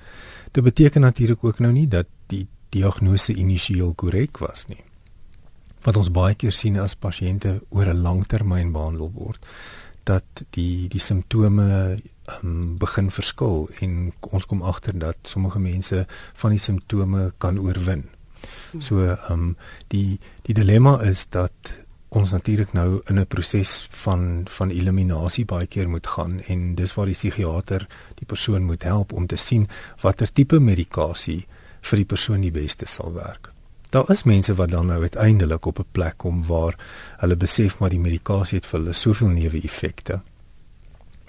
Dit 0.52 0.64
beteken 0.64 1.02
natuurlik 1.02 1.44
ook 1.44 1.60
nou 1.60 1.72
nie 1.72 1.88
dat 1.88 2.08
die 2.28 2.48
diagnose 2.70 3.34
initieel 3.34 3.94
korrek 3.94 4.38
was 4.38 4.66
nie 4.68 4.84
wat 5.90 5.98
ons 5.98 6.12
baie 6.14 6.36
keer 6.38 6.54
sien 6.54 6.78
as 6.78 6.94
pasiënte 6.94 7.56
oor 7.74 7.90
'n 7.90 8.04
langtermyn 8.06 8.72
behandel 8.72 9.10
word 9.10 9.42
dat 10.06 10.46
die 10.58 10.88
die 10.88 11.02
simptome 11.02 11.98
um, 12.44 12.78
begin 12.78 13.10
verskil 13.10 13.68
en 13.82 14.14
ons 14.30 14.46
kom 14.46 14.62
agter 14.62 14.94
dat 14.94 15.18
sommige 15.24 15.60
mense 15.60 16.06
van 16.42 16.52
die 16.52 16.62
simptome 16.62 17.34
kan 17.38 17.60
oorwin. 17.60 18.10
So 18.80 19.02
ehm 19.02 19.34
um, 19.34 19.58
die 19.88 20.20
die 20.46 20.54
dilemma 20.54 21.02
is 21.02 21.26
dat 21.30 21.74
ons 22.10 22.32
natuurlik 22.32 22.74
nou 22.74 23.02
in 23.10 23.20
'n 23.20 23.28
proses 23.28 23.88
van 23.90 24.46
van 24.58 24.70
eliminasie 24.70 25.46
baie 25.46 25.68
keer 25.68 25.90
moet 25.90 26.08
gaan 26.08 26.42
en 26.42 26.76
dis 26.76 26.94
waar 26.94 27.06
die 27.06 27.20
psigiater 27.20 27.88
die 28.16 28.26
persoon 28.26 28.64
moet 28.64 28.84
help 28.84 29.14
om 29.14 29.28
te 29.28 29.38
sien 29.38 29.68
watter 30.02 30.34
tipe 30.34 30.60
medikasie 30.60 31.48
vir 31.82 31.98
die 31.98 32.12
persoon 32.14 32.42
die 32.42 32.52
beste 32.52 32.86
sal 32.86 33.14
werk. 33.14 33.59
Daar 33.90 34.10
is 34.10 34.24
mense 34.24 34.54
wat 34.56 34.70
dan 34.70 34.86
nou 34.86 35.02
uiteindelik 35.02 35.66
op 35.66 35.80
'n 35.80 35.86
plek 35.92 36.18
kom 36.18 36.46
waar 36.46 36.76
hulle 37.18 37.36
besef 37.36 37.80
maar 37.80 37.90
die 37.90 38.00
medikasie 38.00 38.58
het 38.58 38.66
vir 38.66 38.80
hulle 38.80 38.94
soveel 38.94 39.28
neeweffekte 39.28 40.22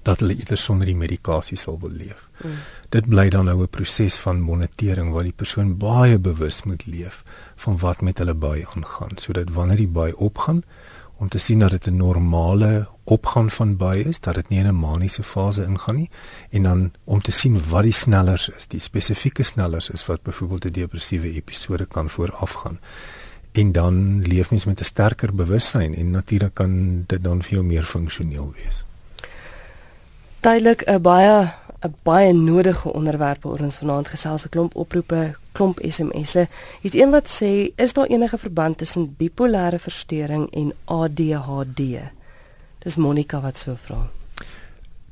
dat 0.02 0.21
hulle 0.21 0.37
eerder 0.37 0.59
sonder 0.59 0.87
die 0.87 0.97
medikasie 0.97 1.57
sal 1.57 1.79
wil 1.81 1.90
leef. 1.90 2.29
Mm. 2.45 2.50
Dit 2.88 3.09
bly 3.09 3.29
dan 3.29 3.45
nou 3.45 3.62
'n 3.62 3.69
proses 3.69 4.17
van 4.17 4.40
monitering 4.40 5.12
waar 5.12 5.23
die 5.23 5.33
persoon 5.43 5.76
baie 5.76 6.19
bewus 6.19 6.62
moet 6.62 6.87
leef 6.87 7.25
van 7.57 7.79
wat 7.79 8.00
met 8.00 8.19
hulle 8.19 8.35
by 8.35 8.64
aangaan 8.75 9.17
sodat 9.17 9.50
wanneer 9.50 9.76
die 9.76 9.88
by 9.88 10.12
opgaan 10.17 10.62
om 11.17 11.29
te 11.29 11.38
sien 11.38 11.59
dat 11.59 11.71
dit 11.71 11.87
'n 11.87 11.97
normale 11.97 12.88
opgaan 13.11 13.50
van 13.50 13.76
baie 13.76 14.05
is, 14.05 14.21
dat 14.21 14.35
dit 14.35 14.49
nie 14.49 14.59
in 14.61 14.67
'n 14.67 14.79
maniese 14.79 15.23
fase 15.23 15.64
ingaan 15.64 15.95
nie 15.95 16.11
en 16.50 16.62
dan 16.62 16.93
om 17.05 17.21
te 17.21 17.31
sien 17.31 17.61
wat 17.69 17.83
die 17.83 17.93
snellers 17.93 18.49
is, 18.49 18.67
die 18.67 18.81
spesifieke 18.81 19.43
snellers 19.43 19.90
is 19.90 20.07
wat 20.07 20.23
byvoorbeeld 20.23 20.64
'n 20.64 20.73
depressiewe 20.73 21.33
episode 21.35 21.87
kan 21.87 22.09
voorafgaan. 22.09 22.79
En 23.52 23.73
dan 23.73 24.23
leef 24.23 24.50
mens 24.50 24.64
met 24.64 24.81
'n 24.81 24.85
sterker 24.85 25.35
bewussyn 25.35 25.95
en 25.95 26.11
natuurlik 26.11 26.55
kan 26.55 27.05
dit 27.07 27.25
dan 27.25 27.43
veel 27.43 27.62
meer 27.62 27.85
funksioneel 27.85 28.52
wees. 28.57 28.85
Duidelik 30.40 30.83
'n 30.87 31.00
baie 31.00 31.52
'n 31.83 31.95
baie 32.02 32.33
nodige 32.33 32.93
onderwerp 32.93 33.45
oor 33.45 33.61
ons 33.61 33.79
vanaand 33.79 34.09
gesels 34.09 34.45
'n 34.45 34.49
klomp 34.49 34.75
oproepe, 34.75 35.35
klomp 35.52 35.79
SMS'e. 35.83 36.49
Hier's 36.81 36.95
een 36.95 37.11
wat 37.11 37.29
sê, 37.29 37.73
is 37.76 37.93
daar 37.93 38.07
enige 38.07 38.38
verband 38.38 38.79
tussen 38.79 39.17
bipolêre 39.19 39.79
verstoring 39.79 40.50
en 40.52 40.73
ADHD? 40.85 41.81
Dis 42.81 42.97
Monica 42.97 43.41
wat 43.41 43.57
so 43.61 43.77
vra. 43.77 44.07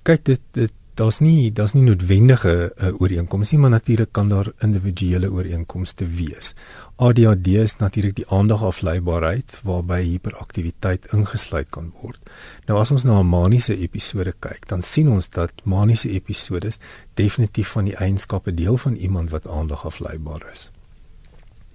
Kyk 0.08 0.24
dit 0.24 0.44
dit 0.56 0.74
daar's 0.98 1.20
nie 1.22 1.52
daar's 1.54 1.74
nie 1.76 1.84
noodwendige 1.86 2.52
uh, 2.74 2.88
ooreenkomste 2.98 3.54
nie, 3.54 3.60
maar 3.62 3.70
natuurlik 3.70 4.10
kan 4.12 4.28
daar 4.32 4.48
individuele 4.64 5.30
ooreenkomste 5.30 6.08
wees. 6.18 6.54
ADHD 6.96 7.52
is 7.62 7.76
natuurlik 7.78 8.16
die 8.16 8.26
aandagafleibaarheid 8.34 9.60
waarby 9.68 10.00
hiperaktiwiteit 10.06 11.06
ingesluit 11.14 11.70
kan 11.70 11.92
word. 12.00 12.18
Nou 12.66 12.80
as 12.80 12.90
ons 12.90 13.04
na 13.04 13.20
'n 13.20 13.28
maniese 13.28 13.76
episode 13.76 14.34
kyk, 14.38 14.66
dan 14.68 14.82
sien 14.82 15.08
ons 15.08 15.28
dat 15.28 15.52
maniese 15.62 16.10
episodes 16.10 16.78
definitief 17.14 17.68
van 17.68 17.84
die 17.84 17.96
eienskappe 17.96 18.54
deel 18.54 18.76
van 18.76 18.94
iemand 18.94 19.30
wat 19.30 19.46
aandagafleibaar 19.46 20.50
is 20.52 20.70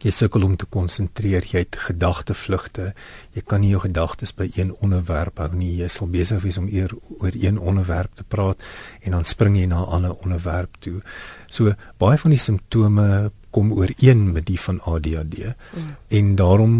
jy 0.03 0.11
sukkel 0.11 0.43
om 0.43 0.55
te 0.59 0.67
konsentreer, 0.69 1.45
jy 1.47 1.63
het 1.63 1.77
gedagtevlugte. 1.87 2.91
Jy 3.35 3.43
kan 3.47 3.63
nie 3.63 3.71
jou 3.71 3.81
gedagtes 3.85 4.33
by 4.35 4.49
een 4.51 4.73
onderwerp 4.83 5.39
hou 5.39 5.51
nie. 5.55 5.77
Jy 5.79 5.89
sal 5.91 6.11
besig 6.11 6.43
wees 6.43 6.59
om 6.59 6.67
eer 6.67 6.91
oor 7.19 7.31
een 7.37 7.59
onderwerp 7.59 8.15
te 8.19 8.27
praat 8.27 8.61
en 9.01 9.15
dan 9.17 9.25
spring 9.25 9.57
jy 9.57 9.65
na 9.65 9.79
'n 9.81 9.93
ander 9.97 10.13
onderwerp 10.13 10.75
toe. 10.79 11.01
So 11.47 11.73
baie 11.97 12.17
van 12.17 12.31
die 12.31 12.39
simptome 12.39 13.31
kom 13.51 13.71
ooreen 13.71 14.31
met 14.31 14.45
die 14.45 14.59
van 14.59 14.81
ADHD. 14.81 15.53
Mm. 15.73 15.95
En 16.07 16.35
daarom 16.35 16.75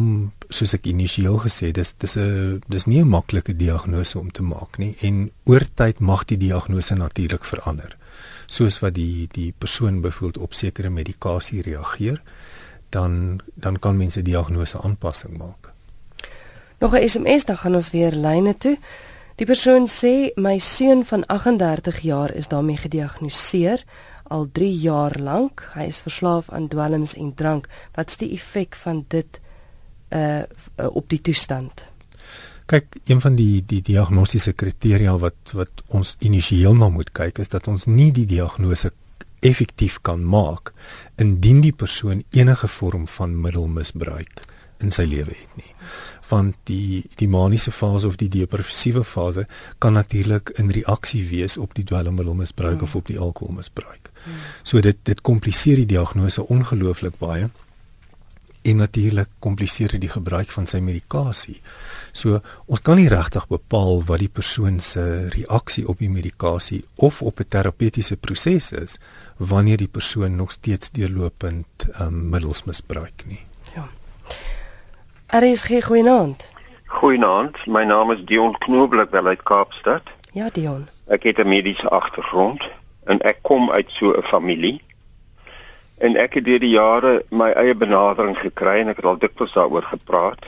soos 0.50 0.74
ek 0.74 0.86
initieel 0.86 1.38
gesê 1.46 1.70
het, 1.70 1.76
dis 1.76 1.94
dis 1.98 2.16
'n 2.18 2.62
dis 2.68 2.86
nie 2.86 3.02
'n 3.02 3.08
maklike 3.08 3.56
diagnose 3.56 4.20
om 4.20 4.32
te 4.32 4.44
maak 4.44 4.78
nie 4.78 4.96
en 5.02 5.32
oor 5.46 5.66
tyd 5.74 6.00
mag 6.00 6.26
die 6.26 6.38
diagnose 6.38 6.96
natuurlik 6.96 7.44
verander. 7.44 7.98
Soos 8.46 8.80
wat 8.80 8.94
die 8.94 9.28
die 9.32 9.54
persoon 9.58 10.02
byvoorbeeld 10.02 10.44
op 10.44 10.54
sekere 10.54 10.90
medikasie 10.90 11.62
reageer 11.62 12.22
dan 12.94 13.40
dan 13.54 13.80
kan 13.80 13.98
mense 13.98 14.22
diagnose 14.22 14.82
aanpassing 14.82 15.38
maak. 15.38 15.72
Nog 16.80 16.94
'n 16.96 17.10
SMS 17.10 17.46
dan 17.46 17.58
gaan 17.58 17.76
ons 17.76 17.92
weer 17.92 18.12
lyne 18.12 18.58
toe. 18.58 18.78
Die 19.36 19.46
persoon 19.46 19.88
sê 19.88 20.32
my 20.36 20.58
seun 20.60 21.06
van 21.06 21.26
38 21.26 22.00
jaar 22.00 22.34
is 22.34 22.48
daarmee 22.48 22.78
gediagnoseer 22.78 23.84
al 24.24 24.48
3 24.52 24.78
jaar 24.78 25.20
lank. 25.20 25.72
Hy 25.74 25.88
is 25.90 26.02
verslaaf 26.02 26.50
aan 26.50 26.68
dwelms 26.68 27.16
en 27.16 27.34
drank. 27.34 27.68
Wat's 27.96 28.18
die 28.18 28.32
effek 28.32 28.76
van 28.76 29.06
dit 29.08 29.42
uh 30.10 30.42
op 30.94 31.10
die 31.10 31.22
toestand? 31.22 31.86
Kyk, 32.66 32.86
een 33.06 33.22
van 33.22 33.36
die 33.36 33.64
die 33.66 33.82
diagnostiese 33.82 34.54
kriteria 34.54 35.18
wat 35.18 35.52
wat 35.52 35.84
ons 35.88 36.16
initieel 36.20 36.76
na 36.76 36.90
moet 36.90 37.12
kyk 37.12 37.40
is 37.40 37.50
dat 37.50 37.68
ons 37.68 37.86
nie 37.86 38.12
die 38.12 38.26
diagnose 38.26 38.92
effektief 39.44 40.00
kan 40.02 40.24
maak 40.24 40.74
indien 41.22 41.62
die 41.62 41.76
persoon 41.76 42.24
enige 42.32 42.68
vorm 42.68 43.08
van 43.08 43.36
middelmisbruik 43.42 44.44
in 44.84 44.92
sy 44.92 45.06
lewe 45.08 45.36
het 45.36 45.60
nie. 45.60 45.72
Want 46.30 46.56
die 46.68 47.04
die 47.20 47.30
maniese 47.30 47.72
fase 47.72 48.08
of 48.10 48.18
die 48.20 48.30
depressiewe 48.32 49.04
fase 49.08 49.46
kan 49.84 49.96
natuurlik 50.00 50.54
in 50.60 50.72
reaksie 50.76 51.24
wees 51.30 51.58
op 51.58 51.76
die 51.78 51.86
dwelmmiddelmisbruik 51.88 52.80
mm. 52.80 52.88
of 52.88 52.96
op 52.96 53.12
die 53.12 53.20
alkoholmisbruik. 53.20 54.10
Mm. 54.12 54.40
So 54.64 54.82
dit 54.82 55.00
dit 55.04 55.22
kompliseer 55.22 55.84
die 55.84 55.92
diagnose 55.96 56.48
ongelooflik 56.48 57.20
baie 57.20 57.50
en 58.64 58.80
natuurlik 58.80 59.30
kompliseer 59.44 59.92
dit 59.96 60.02
die 60.06 60.12
gebruik 60.12 60.52
van 60.52 60.68
sy 60.68 60.80
medikasie. 60.80 61.58
So 62.16 62.40
ons 62.66 62.82
kan 62.82 63.00
nie 63.00 63.10
regtig 63.12 63.48
bepaal 63.52 64.04
wat 64.08 64.24
die 64.24 64.32
persoon 64.32 64.80
se 64.80 65.04
reaksie 65.36 65.84
op 65.88 66.00
die 66.00 66.10
medikasie 66.10 66.84
of 66.96 67.22
op 67.22 67.40
'n 67.40 67.50
terapeutiese 67.50 68.16
proses 68.16 68.72
is 68.72 68.98
wanneer 69.38 69.78
die 69.78 69.92
persoon 69.92 70.36
nog 70.36 70.52
steeds 70.52 70.92
deurlopend 70.92 71.88
um, 72.00 72.30
middels 72.30 72.64
misbruik 72.64 73.24
nie. 73.28 73.44
Ja. 73.76 73.88
Er 75.26 75.44
is 75.44 75.62
geen 75.62 75.82
goeienaand. 75.82 76.52
Goeienaand, 76.86 77.66
my 77.66 77.84
naam 77.84 78.12
is 78.12 78.26
Dion 78.26 78.58
Knoblik 78.58 79.10
wel 79.10 79.26
uit 79.26 79.44
Kaapstad. 79.44 80.02
Ja, 80.32 80.50
Dion. 80.50 80.88
Ek 81.08 81.24
het 81.24 81.38
'n 81.38 81.48
mediese 81.48 81.90
agtergrond 81.90 82.70
en 83.04 83.20
ek 83.20 83.38
kom 83.42 83.72
uit 83.72 83.90
so 83.90 84.14
'n 84.18 84.24
familie 84.24 84.82
En 86.04 86.18
ek 86.20 86.34
het 86.36 86.46
deur 86.46 86.60
die 86.60 86.74
jare 86.74 87.12
my 87.32 87.54
eie 87.56 87.76
benadering 87.80 88.36
gekry 88.36 88.82
en 88.82 88.92
ek 88.92 88.98
het 89.00 89.06
al 89.08 89.20
dikwels 89.22 89.54
daaroor 89.56 89.86
gepraat. 89.88 90.44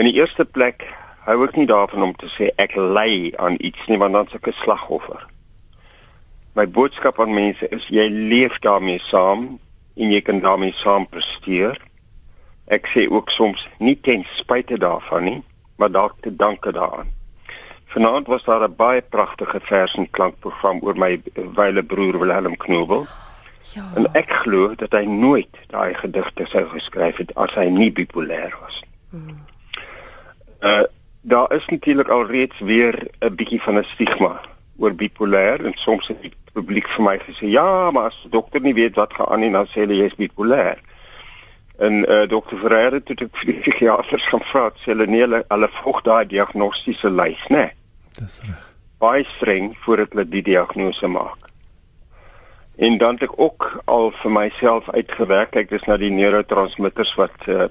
In 0.00 0.08
die 0.08 0.14
eerste 0.16 0.46
plek 0.48 0.86
hou 1.26 1.42
ek 1.44 1.58
nie 1.58 1.66
daarvan 1.68 2.06
om 2.06 2.14
te 2.16 2.30
sê 2.32 2.48
ek 2.56 2.78
ly 2.80 3.34
aan 3.36 3.58
iets 3.60 3.84
nie 3.92 3.98
want 4.00 4.16
dan 4.16 4.30
se 4.30 4.40
ek 4.40 4.48
'n 4.48 4.62
slagoffer. 4.62 5.26
My 6.56 6.64
boodskap 6.64 7.20
aan 7.20 7.34
mense 7.34 7.68
is 7.76 7.84
jy 7.88 8.08
leef 8.08 8.58
daarmee 8.64 9.00
saam 9.04 9.58
en 9.96 10.10
jy 10.10 10.20
kan 10.20 10.40
daarmee 10.40 10.72
saam 10.80 11.06
presteer. 11.06 11.76
Ek 12.66 12.88
sê 12.88 13.08
ook 13.10 13.30
soms 13.30 13.68
nie 13.78 14.00
ten 14.00 14.24
spyte 14.36 14.78
daarvan 14.78 15.24
nie, 15.24 15.42
maar 15.76 15.90
dalk 15.90 16.20
te 16.20 16.36
danke 16.36 16.72
daaraan. 16.72 17.12
Vanaand 17.92 18.26
was 18.26 18.44
daar 18.44 18.64
'n 18.68 18.76
baie 18.76 19.02
pragtige 19.02 19.60
vers 19.60 19.94
en 19.94 20.10
klankprogram 20.10 20.80
oor 20.80 20.96
my 20.96 21.20
wyle 21.34 21.82
broer 21.82 22.18
Willem 22.18 22.56
Knobel. 22.56 23.06
Ja. 23.74 23.84
En 23.94 24.08
ek 24.12 24.30
glo 24.42 24.74
dat 24.76 24.92
hy 24.92 25.04
nooit 25.08 25.56
daai 25.72 25.94
gedigte 25.94 26.46
sou 26.46 26.64
geskryf 26.68 27.16
het 27.16 27.32
as 27.40 27.54
hy 27.56 27.68
nie 27.72 27.92
bipolêr 27.92 28.52
was 28.60 28.82
nie. 28.82 28.90
Hmm. 29.10 29.38
Uh 30.60 30.82
daar 31.22 31.52
is 31.54 31.66
natuurlik 31.66 32.08
al 32.08 32.26
reeds 32.26 32.58
weer 32.58 33.08
'n 33.20 33.34
bietjie 33.34 33.62
van 33.62 33.78
'n 33.78 33.84
stigma 33.84 34.40
oor 34.76 34.94
bipolêr 34.94 35.64
en 35.64 35.72
soms 35.74 36.08
het 36.08 36.22
die 36.22 36.32
publiek 36.52 36.88
vir 36.88 37.04
my 37.04 37.18
gesê 37.18 37.46
ja, 37.46 37.90
maar 37.90 38.10
as 38.10 38.18
die 38.22 38.30
dokter 38.30 38.60
nie 38.60 38.74
weet 38.74 38.96
wat 38.96 39.14
gaan 39.14 39.28
aan 39.28 39.40
nie, 39.40 39.52
dan 39.52 39.66
sê 39.66 39.84
hulle 39.84 39.94
jy 39.94 40.08
is 40.10 40.18
bipolêr. 40.18 40.78
En 41.78 42.10
uh 42.10 42.28
dokter 42.28 42.58
Ferreira 42.58 42.98
het 42.98 43.10
ek 43.10 43.36
vir 43.40 43.52
die 43.52 43.60
psigiaters 43.60 44.26
gaan 44.28 44.44
vra, 44.50 44.70
sê 44.82 44.92
hulle 44.92 45.06
nee, 45.06 45.20
hulle, 45.20 45.44
hulle 45.48 45.68
volg 45.82 46.02
daai 46.02 46.26
diagnostiese 46.26 47.10
lys, 47.10 47.46
né? 47.48 47.56
Nee. 47.56 47.70
Dis 48.18 48.40
reg. 48.40 48.68
Baie 48.98 49.24
streng 49.36 49.72
voordat 49.84 50.12
hulle 50.12 50.28
die 50.28 50.42
diagnose 50.42 51.08
maak. 51.08 51.51
En 52.82 52.98
dan 52.98 53.14
het 53.14 53.22
ek 53.22 53.34
ook 53.38 53.82
al 53.84 54.10
vir 54.10 54.32
myself 54.34 54.88
uitgewerk, 54.90 55.52
kyk 55.54 55.68
dis 55.70 55.84
na 55.86 55.94
die 56.02 56.10
neurotransmitters 56.10 57.12
wat 57.14 57.44
uh, 57.46 57.68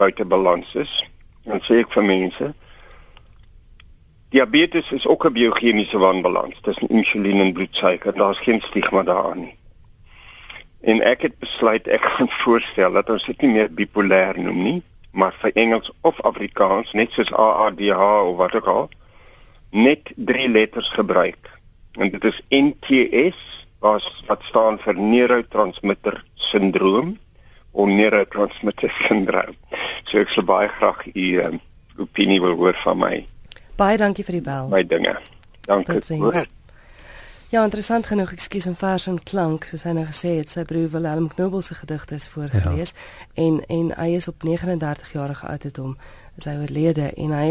buite 0.00 0.24
balans 0.24 0.70
is. 0.80 0.92
Dan 1.44 1.60
sê 1.66 1.82
ek 1.82 1.92
vir 1.92 2.06
mense 2.06 2.54
Diabetes 4.32 4.88
is 4.96 5.06
ook 5.06 5.26
'n 5.28 5.32
biochemiese 5.32 5.98
wanbalans 5.98 6.56
tussen 6.60 6.88
insulien 6.88 7.40
en 7.40 7.52
bloedsuiker. 7.52 8.14
Daar's 8.14 8.38
geen 8.38 8.60
stigma 8.60 9.02
daaraan 9.02 9.40
nie. 9.40 9.56
En 10.80 11.02
ek 11.02 11.22
het 11.22 11.38
besluit 11.38 11.86
ek 11.86 12.04
gaan 12.16 12.28
voorstel 12.28 12.92
dat 12.92 13.10
ons 13.10 13.24
dit 13.24 13.40
nie 13.40 13.50
meer 13.50 13.70
bipolêr 13.70 14.40
noem 14.40 14.62
nie, 14.62 14.82
maar 15.12 15.36
vir 15.40 15.52
Engels 15.54 15.92
of 16.00 16.20
Afrikaans 16.20 16.92
net 16.92 17.12
soos 17.12 17.32
AADH 17.32 18.00
of 18.24 18.36
wat 18.36 18.54
ook 18.54 18.66
al 18.66 18.88
net 19.70 20.12
drie 20.16 20.48
letters 20.48 20.88
gebruik. 20.88 21.52
En 21.92 22.10
dit 22.10 22.24
is 22.24 22.42
NTS 22.48 23.65
was 23.84 24.06
wat 24.26 24.42
staan 24.48 24.78
vir 24.82 24.98
neurotransmitter 24.98 26.24
sindroom 26.34 27.16
of 27.72 27.88
neurotransmitter 27.88 28.92
syndroom. 29.06 29.56
So 30.04 30.18
ek 30.22 30.32
sou 30.32 30.44
baie 30.46 30.68
graag 30.78 31.06
u 31.12 31.26
um, 31.44 31.60
opinie 31.98 32.40
wil 32.40 32.56
hoor 32.56 32.76
van 32.84 33.00
my. 33.00 33.16
Baie 33.76 33.98
dankie 34.00 34.24
vir 34.24 34.40
die 34.40 34.44
bel. 34.46 34.70
My 34.72 34.84
dinge. 34.86 35.18
Dankie. 35.66 36.46
Ja, 37.52 37.62
interessant 37.62 38.06
genoeg, 38.06 38.32
ekskuus 38.34 38.66
en 38.66 38.74
vers 38.74 39.04
en 39.06 39.20
klank, 39.22 39.68
soos 39.70 39.84
hy 39.86 39.92
nou 39.94 40.02
gesê 40.08 40.32
het, 40.40 40.50
sy 40.50 40.64
broer 40.66 40.88
Willem 40.90 41.28
Knobel 41.30 41.62
se 41.62 41.76
gedigte 41.78 42.16
is 42.18 42.26
voorgeles 42.28 42.90
ja. 42.90 43.44
en 43.44 43.60
en 43.70 43.92
hy 43.94 44.08
is 44.18 44.26
op 44.28 44.42
39 44.42 45.12
jarige 45.14 45.46
ouderdom 45.46 45.94
is 46.34 46.48
hy 46.50 46.56
oorlede 46.58 47.12
en 47.14 47.36
hy 47.36 47.50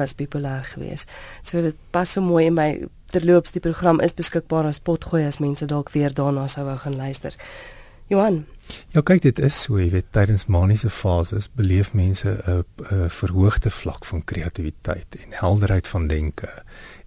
was 0.00 0.14
bipolêr 0.16 0.64
geweest. 0.72 1.12
So 1.42 1.60
dit 1.60 1.76
pas 1.92 2.08
so 2.10 2.24
mooi 2.24 2.46
in 2.48 2.56
my 2.56 2.70
terloops 3.14 3.54
die 3.54 3.62
program 3.62 4.00
is 4.04 4.16
beskikbaar 4.16 4.66
as 4.70 4.82
potgooi 4.82 5.22
as 5.26 5.40
mense 5.42 5.66
dalk 5.70 5.92
weer 5.94 6.14
daarna 6.14 6.48
sou 6.50 6.66
wou 6.66 6.76
gaan 6.82 6.98
luister. 6.98 7.36
Johan. 8.12 8.42
Ja, 8.92 9.00
kyk 9.00 9.22
dit 9.24 9.38
is 9.40 9.56
so, 9.64 9.78
jy 9.80 9.88
weet 9.92 10.10
tydens 10.12 10.44
maniese 10.52 10.90
fases 10.92 11.48
beleef 11.56 11.92
mense 11.94 12.28
'n 12.28 12.64
'n 12.90 13.08
verhoogde 13.08 13.70
vlak 13.70 14.04
van 14.04 14.24
kreatiwiteit 14.24 15.16
en 15.24 15.30
helderheid 15.40 15.88
van 15.88 16.06
denke 16.06 16.48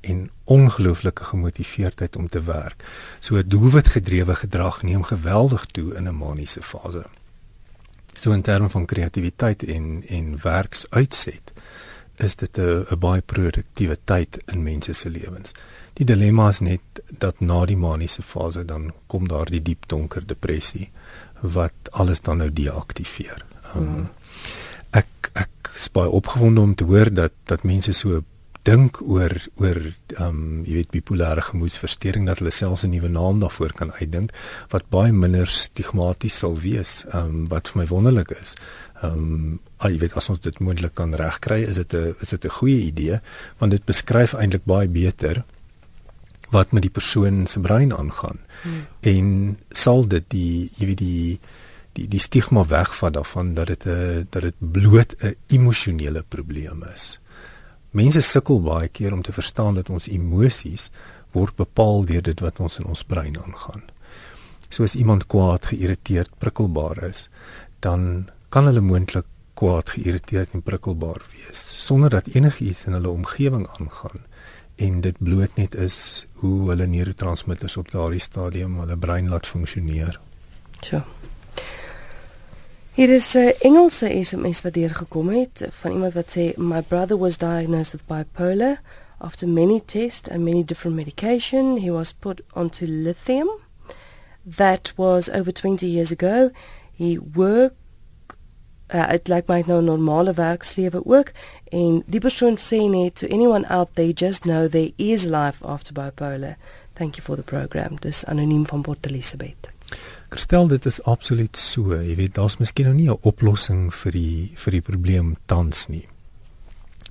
en 0.02 0.30
ongelooflike 0.44 1.24
gemotiveerdheid 1.24 2.16
om 2.16 2.28
te 2.28 2.42
werk. 2.44 2.84
So 3.20 3.36
'n 3.36 3.48
doelwitgedrewe 3.48 4.36
gedrag 4.36 4.84
neem 4.84 5.04
geweldig 5.04 5.66
toe 5.66 5.94
in 5.96 6.08
'n 6.08 6.18
maniese 6.18 6.62
fase. 6.62 7.06
So 8.20 8.32
in 8.32 8.42
terme 8.42 8.70
van 8.70 8.86
kreatiwiteit 8.86 9.64
en 9.64 10.04
en 10.08 10.40
werksuitset 10.42 11.54
is 12.24 12.36
dit 12.36 12.58
'n 12.58 13.00
baie 13.00 13.22
produktiewe 13.22 13.98
tyd 14.04 14.40
in 14.46 14.64
mense 14.64 14.94
se 14.94 15.10
lewens. 15.10 15.52
Die 15.94 16.06
dilemma 16.06 16.48
is 16.50 16.60
net 16.60 16.82
dat 17.18 17.40
na 17.40 17.66
die 17.66 17.78
maniese 17.78 18.22
fase 18.22 18.66
dan 18.66 18.92
kom 19.08 19.28
daar 19.28 19.46
die 19.46 19.62
diep 19.62 19.88
donker 19.88 20.28
depressie 20.28 20.90
wat 21.42 21.74
alles 21.92 22.22
dan 22.22 22.38
nou 22.38 22.54
deaktiveer. 22.54 23.46
Um. 23.76 24.10
Ek 24.92 25.32
ek 25.34 25.70
is 25.76 25.90
baie 25.94 26.10
opgewonde 26.10 26.62
om 26.62 26.76
te 26.76 26.84
hoor 26.84 27.14
dat 27.14 27.34
dat 27.46 27.64
mense 27.64 27.94
so 27.94 28.24
dink 28.68 29.00
oor 29.02 29.34
oor 29.56 29.78
ehm 30.18 30.28
um, 30.28 30.64
jy 30.68 30.82
weet 30.82 30.92
bipolêre 30.92 31.44
gemoedversteuring 31.50 32.26
dat 32.28 32.42
hulle 32.42 32.52
selfs 32.52 32.84
'n 32.84 32.92
nuwe 32.92 33.10
naam 33.10 33.40
daarvoor 33.40 33.74
kan 33.74 33.94
uitdink 34.00 34.34
wat 34.74 34.90
baie 34.90 35.12
minder 35.12 35.48
stigmaties 35.48 36.38
sal 36.38 36.58
wees. 36.60 37.06
Ehm 37.14 37.26
um, 37.26 37.48
wat 37.48 37.70
vir 37.70 37.82
my 37.82 37.88
wonderlik 37.88 38.32
is. 38.42 38.56
Ehm 39.02 39.14
um, 39.14 39.60
al 39.78 39.94
jy 39.94 40.00
weet 40.02 40.16
as 40.18 40.30
ons 40.30 40.42
dit 40.42 40.60
moontlik 40.60 40.96
kan 40.98 41.14
regkry, 41.14 41.62
is 41.70 41.76
dit 41.76 41.94
'n 41.94 42.16
is 42.22 42.30
dit 42.30 42.46
'n 42.46 42.58
goeie 42.60 42.82
idee 42.92 43.20
want 43.60 43.72
dit 43.72 43.86
beskryf 43.86 44.34
eintlik 44.34 44.66
baie 44.66 44.88
beter 44.88 45.44
wat 46.52 46.72
met 46.72 46.82
die 46.82 46.92
persoon 46.92 47.48
se 47.48 47.60
brein 47.60 47.94
aangaan. 47.94 48.40
Hmm. 48.64 48.86
En 49.02 49.58
sal 49.72 50.08
dit 50.08 50.24
die 50.30 50.72
jy 50.78 50.86
weet 50.86 50.98
die 50.98 51.40
die 51.94 52.08
die 52.08 52.20
stigma 52.20 52.64
wegvat 52.66 53.14
daarvan 53.14 53.54
dat 53.54 53.68
dit 53.68 53.86
'n 53.86 54.28
dat 54.30 54.42
dit 54.42 54.56
bloot 54.60 55.16
'n 55.22 55.36
emosionele 55.48 56.24
probleem 56.28 56.84
is. 56.94 57.20
Mense 57.92 58.22
sukkel 58.22 58.62
baie 58.62 58.88
keer 58.88 59.14
om 59.14 59.22
te 59.22 59.32
verstaan 59.32 59.74
dat 59.74 59.90
ons 59.90 60.08
emosies 60.08 60.90
word 61.32 61.56
bepaal 61.56 62.06
deur 62.06 62.22
dit 62.22 62.40
wat 62.40 62.60
ons 62.60 62.78
in 62.80 62.86
ons 62.86 63.04
brein 63.04 63.38
aangaan. 63.40 63.84
Soos 64.70 64.96
iemand 64.96 65.28
kwaad, 65.28 65.66
geïrriteerd, 65.66 66.38
prikkelbaar 66.38 67.04
is, 67.04 67.30
dan 67.80 68.30
kan 68.50 68.66
hulle 68.66 68.82
moontlik 68.82 69.26
kwaad, 69.58 69.90
geïrriteerd 69.96 70.54
en 70.54 70.62
prikkelbaar 70.62 71.24
wees 71.34 71.62
sonder 71.86 72.10
dat 72.14 72.28
enigiets 72.28 72.86
in 72.86 72.94
hulle 72.98 73.10
omgewing 73.10 73.66
aangaan 73.80 74.26
en 74.76 75.02
dit 75.02 75.18
bloot 75.18 75.56
net 75.58 75.76
is 75.76 76.28
hoe 76.42 76.70
hulle 76.70 76.86
neurotransmitters 76.86 77.78
op 77.82 77.92
daardie 77.92 78.22
stadium 78.22 78.78
hulle 78.80 78.98
brein 78.98 79.30
laat 79.30 79.48
funksioneer. 79.48 80.20
Ja. 80.90 81.06
Hier 82.94 83.10
is 83.10 83.34
'n 83.34 83.54
Engelse 83.60 84.24
SMS 84.24 84.62
wat 84.62 84.74
deur 84.74 84.96
gekom 84.96 85.30
het 85.30 85.68
van 85.70 85.92
iemand 85.92 86.14
wat 86.14 86.38
sê 86.38 86.58
my 86.58 86.82
brother 86.82 87.18
was 87.18 87.38
diagnosed 87.38 87.92
with 87.92 88.06
bipolar 88.06 88.82
after 89.18 89.48
many 89.48 89.82
tests 89.86 90.30
and 90.30 90.44
many 90.44 90.64
different 90.64 90.96
medication 90.96 91.78
he 91.78 91.92
was 91.92 92.14
put 92.14 92.42
onto 92.54 92.86
lithium 92.86 93.50
that 94.56 94.94
was 94.96 95.30
over 95.30 95.54
20 95.54 95.88
years 95.88 96.12
ago 96.12 96.50
he 96.98 97.20
worked 97.34 97.87
uh, 98.94 99.10
dit 99.12 99.28
lyk 99.28 99.48
my 99.48 99.64
nou 99.68 99.82
'n 99.82 99.86
normale 99.86 100.34
werkslewe 100.34 101.06
ook 101.06 101.32
en 101.72 102.04
die 102.06 102.20
persoon 102.20 102.58
sê 102.58 102.90
net 102.90 103.16
to 103.16 103.28
anyone 103.28 103.68
out 103.68 103.90
there 103.94 104.14
just 104.14 104.42
know 104.42 104.70
there 104.70 104.92
is 104.96 105.26
life 105.26 105.66
after 105.66 105.94
bipolar. 105.94 106.56
Thank 106.94 107.16
you 107.16 107.24
for 107.24 107.36
the 107.36 107.44
program. 107.44 107.96
Dis 108.00 108.26
anoniem 108.26 108.66
van 108.66 108.82
Port 108.82 109.06
Elizabeth. 109.06 109.70
Kristel, 110.30 110.68
dit 110.68 110.86
is 110.86 111.04
absoluut 111.04 111.58
so. 111.58 111.96
Jy 111.96 112.16
weet, 112.16 112.34
daar's 112.36 112.58
miskien 112.58 112.86
nou 112.86 112.96
nie 112.96 113.10
'n 113.10 113.18
oplossing 113.22 113.94
vir 113.94 114.12
die 114.12 114.52
vir 114.56 114.72
die 114.72 114.82
probleem 114.82 115.36
tans 115.46 115.88
nie. 115.88 116.08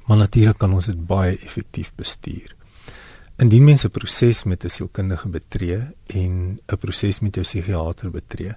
Maar 0.07 0.17
natuurlik 0.17 0.59
kan 0.59 0.73
ons 0.73 0.87
dit 0.87 1.07
baie 1.07 1.39
effektief 1.39 1.93
bestuur. 1.97 2.56
Indien 3.37 3.65
mense 3.65 3.87
'n 3.87 3.91
proses 3.91 4.45
met 4.45 4.65
'n 4.65 4.69
sielkundige 4.69 5.29
betree 5.29 5.81
en 6.07 6.59
'n 6.67 6.79
proses 6.79 7.21
met 7.21 7.35
jou 7.35 7.45
psigiater 7.45 8.11
betree, 8.11 8.55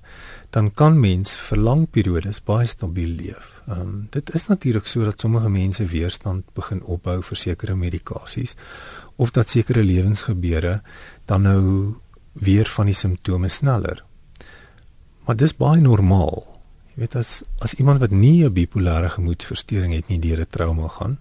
dan 0.50 0.72
kan 0.74 1.00
mens 1.00 1.36
vir 1.38 1.58
lang 1.58 1.90
periodes 1.90 2.44
baie 2.44 2.68
stabiel 2.68 3.10
leef. 3.10 3.62
Ehm 3.68 3.80
um, 3.80 4.08
dit 4.10 4.34
is 4.34 4.48
natuurlik 4.48 4.88
so 4.88 5.04
dat 5.04 5.20
sommige 5.20 5.50
mense 5.50 5.86
weerstand 5.86 6.44
begin 6.54 6.84
opbou 6.84 7.22
vir 7.24 7.38
sekere 7.38 7.76
medikasies 7.76 8.56
of 9.16 9.32
dat 9.32 9.50
sekere 9.50 9.84
lewensgebeure 9.84 10.82
dan 11.26 11.42
nou 11.42 11.96
weer 12.34 12.66
van 12.66 12.86
die 12.86 12.96
simptome 12.96 13.50
sneller. 13.50 14.06
Maar 15.26 15.36
dis 15.36 15.56
baie 15.56 15.82
normaal. 15.82 16.44
Jy 16.88 17.00
weet 17.00 17.16
as 17.16 17.44
as 17.60 17.74
iemand 17.74 18.00
wat 18.00 18.12
nie 18.12 18.46
'n 18.46 18.54
bipolêre 18.54 19.10
gemoedversteuring 19.10 19.94
het 19.94 20.08
nie 20.08 20.20
deur 20.20 20.40
'n 20.40 20.48
trauma 20.50 20.88
gaan, 20.88 21.20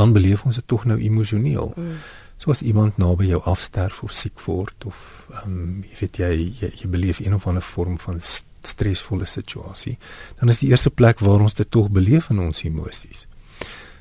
dan 0.00 0.16
beleef 0.16 0.46
ons 0.48 0.56
dit 0.56 0.66
tog 0.66 0.88
nou 0.88 0.98
emosioneel. 0.98 1.72
Mm 1.76 2.00
soos 2.40 2.62
iemand 2.64 2.96
naby 2.96 3.26
jou 3.28 3.40
afsterf 3.50 3.98
of 4.06 4.14
siek 4.16 4.38
word 4.46 4.86
of 4.88 5.00
ehm 5.28 5.50
um, 5.50 5.82
jy 5.84 5.96
weet 5.98 6.20
jy, 6.22 6.30
jy 6.60 6.70
jy 6.82 6.88
beleef 6.88 7.20
een 7.20 7.36
of 7.36 7.46
ander 7.46 7.64
vorm 7.64 7.98
van 8.00 8.20
stresvolle 8.64 9.26
situasie, 9.28 9.98
dan 10.40 10.48
is 10.52 10.60
die 10.62 10.70
eerste 10.70 10.90
plek 10.90 11.20
waar 11.24 11.44
ons 11.44 11.56
dit 11.58 11.68
tog 11.70 11.90
beleef 11.92 12.30
in 12.32 12.40
ons 12.40 12.62
emosies. 12.64 13.26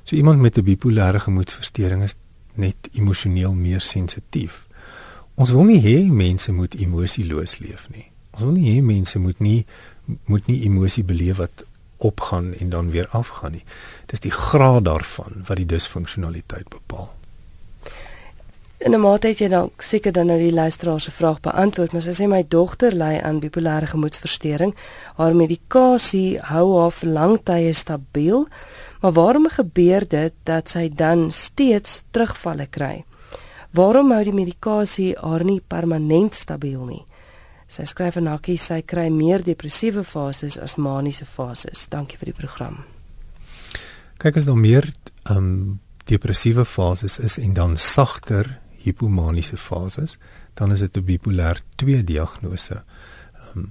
So 0.03 0.15
iemand 0.15 0.39
met 0.41 0.57
'n 0.57 0.63
bipolêre 0.63 1.19
gemoedversteuring 1.19 2.03
is 2.03 2.15
net 2.55 2.89
emosioneel 2.93 3.53
meer 3.53 3.81
sensitief. 3.81 4.67
Ons 5.35 5.51
wil 5.51 5.63
nie 5.63 5.81
hê 5.81 6.11
mense 6.11 6.51
moet 6.51 6.75
emosieloos 6.75 7.59
leef 7.59 7.89
nie. 7.89 8.11
Ons 8.31 8.43
wil 8.43 8.51
nie 8.51 8.71
hê 8.71 8.83
mense 8.83 9.19
moet 9.19 9.39
nie 9.39 9.65
moet 10.25 10.47
nie 10.47 10.63
emosie 10.63 11.03
beleef 11.03 11.37
wat 11.37 11.65
opgaan 11.99 12.53
en 12.53 12.69
dan 12.69 12.91
weer 12.91 13.07
afgaan 13.11 13.51
nie. 13.51 13.63
Dis 14.05 14.23
die 14.23 14.31
graad 14.31 14.85
daarvan 14.85 15.43
wat 15.47 15.57
die 15.57 15.69
disfunksionaliteit 15.69 16.69
bepaal. 16.69 17.13
In 18.79 18.93
'n 18.95 18.99
mate 18.99 19.27
het 19.27 19.39
jy 19.39 19.47
dalk 19.47 19.81
seker 19.81 20.11
dan 20.11 20.25
nou 20.25 20.37
die 20.39 20.53
luisteraar 20.53 21.01
se 21.01 21.11
vraag 21.11 21.39
beantwoord, 21.39 21.91
maar 21.91 22.01
sy 22.01 22.13
sê 22.15 22.27
my 22.27 22.43
dogter 22.47 22.95
ly 22.95 23.19
aan 23.23 23.39
bipolêre 23.39 23.87
gemoedstoornis. 23.87 24.73
Haar 25.15 25.35
medikasie 25.35 26.39
hou 26.39 26.79
haar 26.79 26.91
vir 26.91 27.09
lang 27.09 27.39
tye 27.43 27.73
stabiel, 27.73 28.47
maar 29.01 29.11
waarom 29.11 29.49
gebeur 29.49 30.07
dit 30.07 30.33
dat 30.43 30.69
sy 30.69 30.89
dan 30.89 31.31
steeds 31.31 32.03
terugvalle 32.11 32.67
kry? 32.67 33.03
Waarom 33.71 34.11
hou 34.11 34.23
die 34.23 34.33
medikasie 34.33 35.15
haar 35.17 35.43
nie 35.43 35.61
permanent 35.67 36.35
stabiel 36.35 36.85
nie? 36.85 37.05
Sy 37.69 37.85
skryf 37.85 38.17
en 38.17 38.27
hakkie 38.31 38.57
sy 38.57 38.81
kry 38.81 39.09
meer 39.13 39.43
depressiewe 39.45 40.03
fases 40.03 40.57
as 40.57 40.77
maniese 40.81 41.25
fases. 41.29 41.85
Dankie 41.91 42.17
vir 42.17 42.31
die 42.31 42.39
program. 42.39 42.81
Kyk 44.17 44.41
as 44.41 44.49
daar 44.49 44.57
meer 44.57 44.89
ehm 45.29 45.37
um, 45.37 45.79
depressiewe 46.09 46.65
fases 46.65 47.19
is 47.21 47.37
en 47.37 47.53
dan 47.53 47.75
sagter 47.77 48.47
hipomaniese 48.81 49.57
fases, 49.57 50.17
dan 50.57 50.71
is 50.71 50.79
dit 50.79 50.97
'n 50.97 51.05
bipolêr 51.05 51.61
2 51.75 52.03
diagnose. 52.03 52.83
Um, 53.55 53.69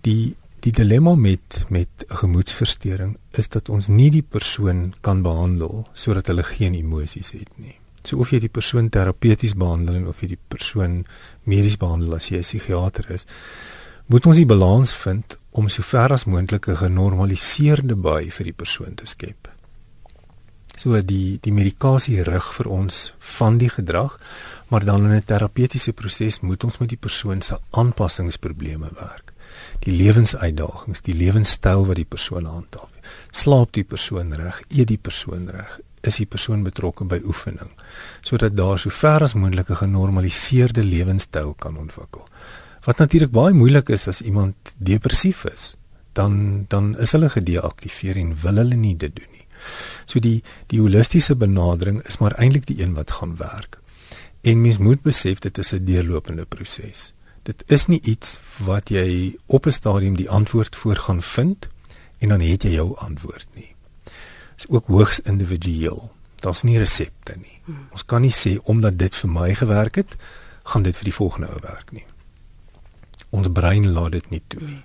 die 0.00 0.36
die 0.60 0.72
dilemma 0.72 1.14
met 1.14 1.64
met 1.68 1.88
gemoedstoornis 2.08 3.16
is 3.30 3.48
dat 3.48 3.68
ons 3.68 3.86
nie 3.86 4.10
die 4.10 4.22
persoon 4.22 4.94
kan 5.00 5.22
behandel 5.22 5.86
sodat 5.94 6.26
hulle 6.26 6.42
geen 6.42 6.74
emosies 6.74 7.30
het 7.32 7.50
nie. 7.56 7.77
So 8.02 8.18
of 8.18 8.30
jy 8.30 8.38
die 8.40 8.52
persoon 8.52 8.88
terapeuties 8.88 9.54
behandel 9.58 10.06
of 10.08 10.22
jy 10.22 10.28
die 10.28 10.42
persoon 10.48 11.04
medies 11.44 11.76
behandel 11.76 12.14
as 12.14 12.30
jy 12.30 12.38
'n 12.38 12.42
psigiater 12.42 13.10
is, 13.10 13.26
moet 14.06 14.26
ons 14.26 14.36
die 14.36 14.46
balans 14.46 14.92
vind 14.94 15.38
om 15.50 15.68
so 15.68 15.82
ver 15.82 16.12
as 16.12 16.24
moontlik 16.24 16.68
'n 16.68 16.76
genormaliseerde 16.76 17.96
by 17.96 18.30
vir 18.30 18.44
die 18.44 18.52
persoon 18.56 18.94
te 18.94 19.06
skep. 19.06 19.48
So 20.78 21.00
die 21.02 21.38
die 21.42 21.52
medikasie 21.52 22.22
rig 22.22 22.52
vir 22.54 22.68
ons 22.70 23.14
van 23.18 23.58
die 23.58 23.68
gedrag, 23.68 24.18
maar 24.68 24.84
dan 24.84 25.04
in 25.04 25.16
'n 25.16 25.24
terapeutiese 25.24 25.92
proses 25.92 26.40
moet 26.40 26.64
ons 26.64 26.78
met 26.78 26.88
die 26.88 27.02
persoon 27.06 27.42
se 27.42 27.58
aanpassingsprobleme 27.70 28.90
werk. 28.94 29.32
Die 29.80 29.92
lewensuitdagings, 29.92 31.00
die 31.02 31.14
lewenstyl 31.14 31.86
wat 31.86 31.96
die 31.96 32.04
persoon 32.04 32.44
handhaaf. 32.44 32.90
Slaap 33.30 33.72
die 33.72 33.84
persoon 33.84 34.32
reg? 34.32 34.62
Eet 34.68 34.88
die 34.88 34.98
persoon 34.98 35.48
reg? 35.48 35.80
Is 36.02 36.16
die 36.16 36.26
persoon 36.26 36.62
betrokke 36.62 37.04
by 37.04 37.20
oefening 37.24 37.70
sodat 38.22 38.56
daar 38.56 38.78
so 38.78 38.90
ver 38.90 39.22
as 39.22 39.34
moontlik 39.34 39.70
'n 39.70 39.82
genormaliseerde 39.84 40.84
lewenstyl 40.84 41.54
kan 41.54 41.76
ontwikkel. 41.76 42.24
Wat 42.84 42.98
natuurlik 42.98 43.30
baie 43.30 43.54
moeilik 43.54 43.88
is 43.88 44.08
as 44.08 44.20
iemand 44.20 44.54
depressief 44.76 45.44
is, 45.44 45.76
dan 46.12 46.64
dan 46.68 46.98
is 46.98 47.12
hulle 47.12 47.28
gedeaktiveer 47.28 48.16
en 48.16 48.40
wil 48.42 48.56
hulle 48.56 48.74
nie 48.76 48.96
dit 48.96 49.14
doen 49.16 49.30
nie. 49.32 49.46
So 50.06 50.20
die 50.20 50.42
die 50.66 50.80
holistiese 50.80 51.36
benadering 51.36 52.02
is 52.06 52.18
maar 52.18 52.36
eintlik 52.38 52.66
die 52.66 52.82
een 52.82 52.94
wat 52.94 53.10
gaan 53.10 53.36
werk. 53.36 53.78
En 54.40 54.60
mens 54.62 54.78
moet 54.78 55.02
besef 55.02 55.38
dit 55.38 55.58
is 55.58 55.72
'n 55.72 55.84
deurlopende 55.84 56.44
proses. 56.44 57.12
Dit 57.42 57.62
is 57.66 57.86
nie 57.86 58.00
iets 58.02 58.38
wat 58.64 58.88
jy 58.88 59.36
op 59.46 59.66
'n 59.66 59.72
stadium 59.72 60.16
die 60.16 60.30
antwoord 60.30 60.76
voor 60.76 60.96
gaan 60.96 61.22
vind 61.22 61.68
en 62.18 62.28
dan 62.28 62.40
het 62.40 62.62
jy 62.62 62.70
jou 62.70 62.96
antwoord 62.96 63.48
nie. 63.54 63.74
Is 64.58 64.68
ook 64.68 64.90
hoogs 64.90 65.20
individueel. 65.20 66.10
Daar's 66.42 66.62
nie 66.66 66.78
resepte 66.78 67.34
nie. 67.38 67.60
Ons 67.94 68.04
kan 68.04 68.22
nie 68.22 68.34
sê 68.34 68.58
omdat 68.62 68.98
dit 68.98 69.16
vir 69.16 69.30
my 69.30 69.54
gewerk 69.54 69.98
het, 70.02 70.16
gaan 70.68 70.82
dit 70.82 70.96
vir 70.96 71.10
die 71.10 71.14
volgende 71.14 71.48
ou 71.54 71.60
werk 71.62 71.92
nie. 71.94 72.04
Ons 73.30 73.48
brein 73.52 73.88
laat 73.92 74.12
dit 74.12 74.30
nie 74.30 74.42
toe 74.48 74.62
nie 74.62 74.82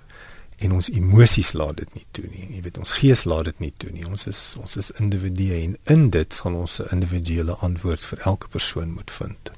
en 0.64 0.72
ons 0.72 0.88
emosies 0.90 1.52
laat 1.52 1.76
dit 1.76 1.96
nie 1.98 2.04
toe 2.16 2.24
nie. 2.30 2.46
Jy 2.56 2.62
weet 2.66 2.78
ons 2.80 2.94
gees 3.00 3.24
laat 3.28 3.48
dit 3.50 3.60
nie 3.64 3.72
toe 3.82 3.90
nie. 3.92 4.06
Ons 4.06 4.28
is 4.30 4.40
ons 4.60 4.78
is 4.80 4.90
individue 5.02 5.58
en 5.58 5.76
in 5.94 6.06
dit 6.14 6.38
gaan 6.44 6.56
ons 6.60 6.80
'n 6.80 6.88
individuele 6.96 7.54
antwoord 7.68 8.04
vir 8.04 8.18
elke 8.30 8.48
persoon 8.48 8.92
moet 8.92 9.10
vind. 9.10 9.50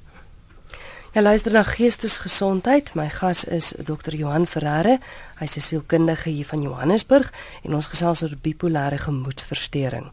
Ja 1.16 1.22
luister 1.22 1.52
na 1.52 1.62
geestesgesondheid. 1.62 2.94
My 2.94 3.08
gas 3.08 3.44
is 3.44 3.72
Dr. 3.84 4.12
Johan 4.12 4.46
Ferreira. 4.46 4.98
Hy's 5.38 5.56
'n 5.56 5.60
sielkundige 5.60 6.28
hier 6.30 6.44
van 6.44 6.62
Johannesburg 6.62 7.32
en 7.62 7.74
ons 7.74 7.86
gesels 7.86 8.22
oor 8.22 8.34
bipolêre 8.42 8.98
gemoedstoornis. 8.98 10.12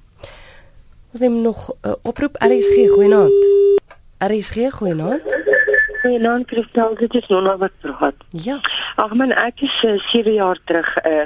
Ons 1.11 1.19
neem 1.19 1.41
nog 1.41 1.69
'n 1.69 1.73
uh, 1.87 1.93
oproep 2.01 2.35
RSG 2.39 2.87
goeienaand. 2.95 3.45
RSG 4.17 4.71
goeienaand. 4.71 5.21
Dan 6.21 6.45
kristal 6.45 6.95
dit 6.95 7.13
is 7.13 7.27
nog 7.27 7.55
wat 7.55 7.71
praat. 7.81 8.15
Ja. 8.29 8.59
Ag 8.95 9.13
man, 9.13 9.31
ek 9.31 9.61
is 9.61 9.83
uh, 9.83 9.93
eh, 9.93 9.99
7 9.99 10.33
jaar 10.33 10.59
terug 10.63 11.05
uh, 11.05 11.21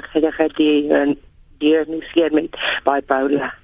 gediagnoseer 1.58 2.32
met 2.32 2.50
bipolar. 2.84 3.58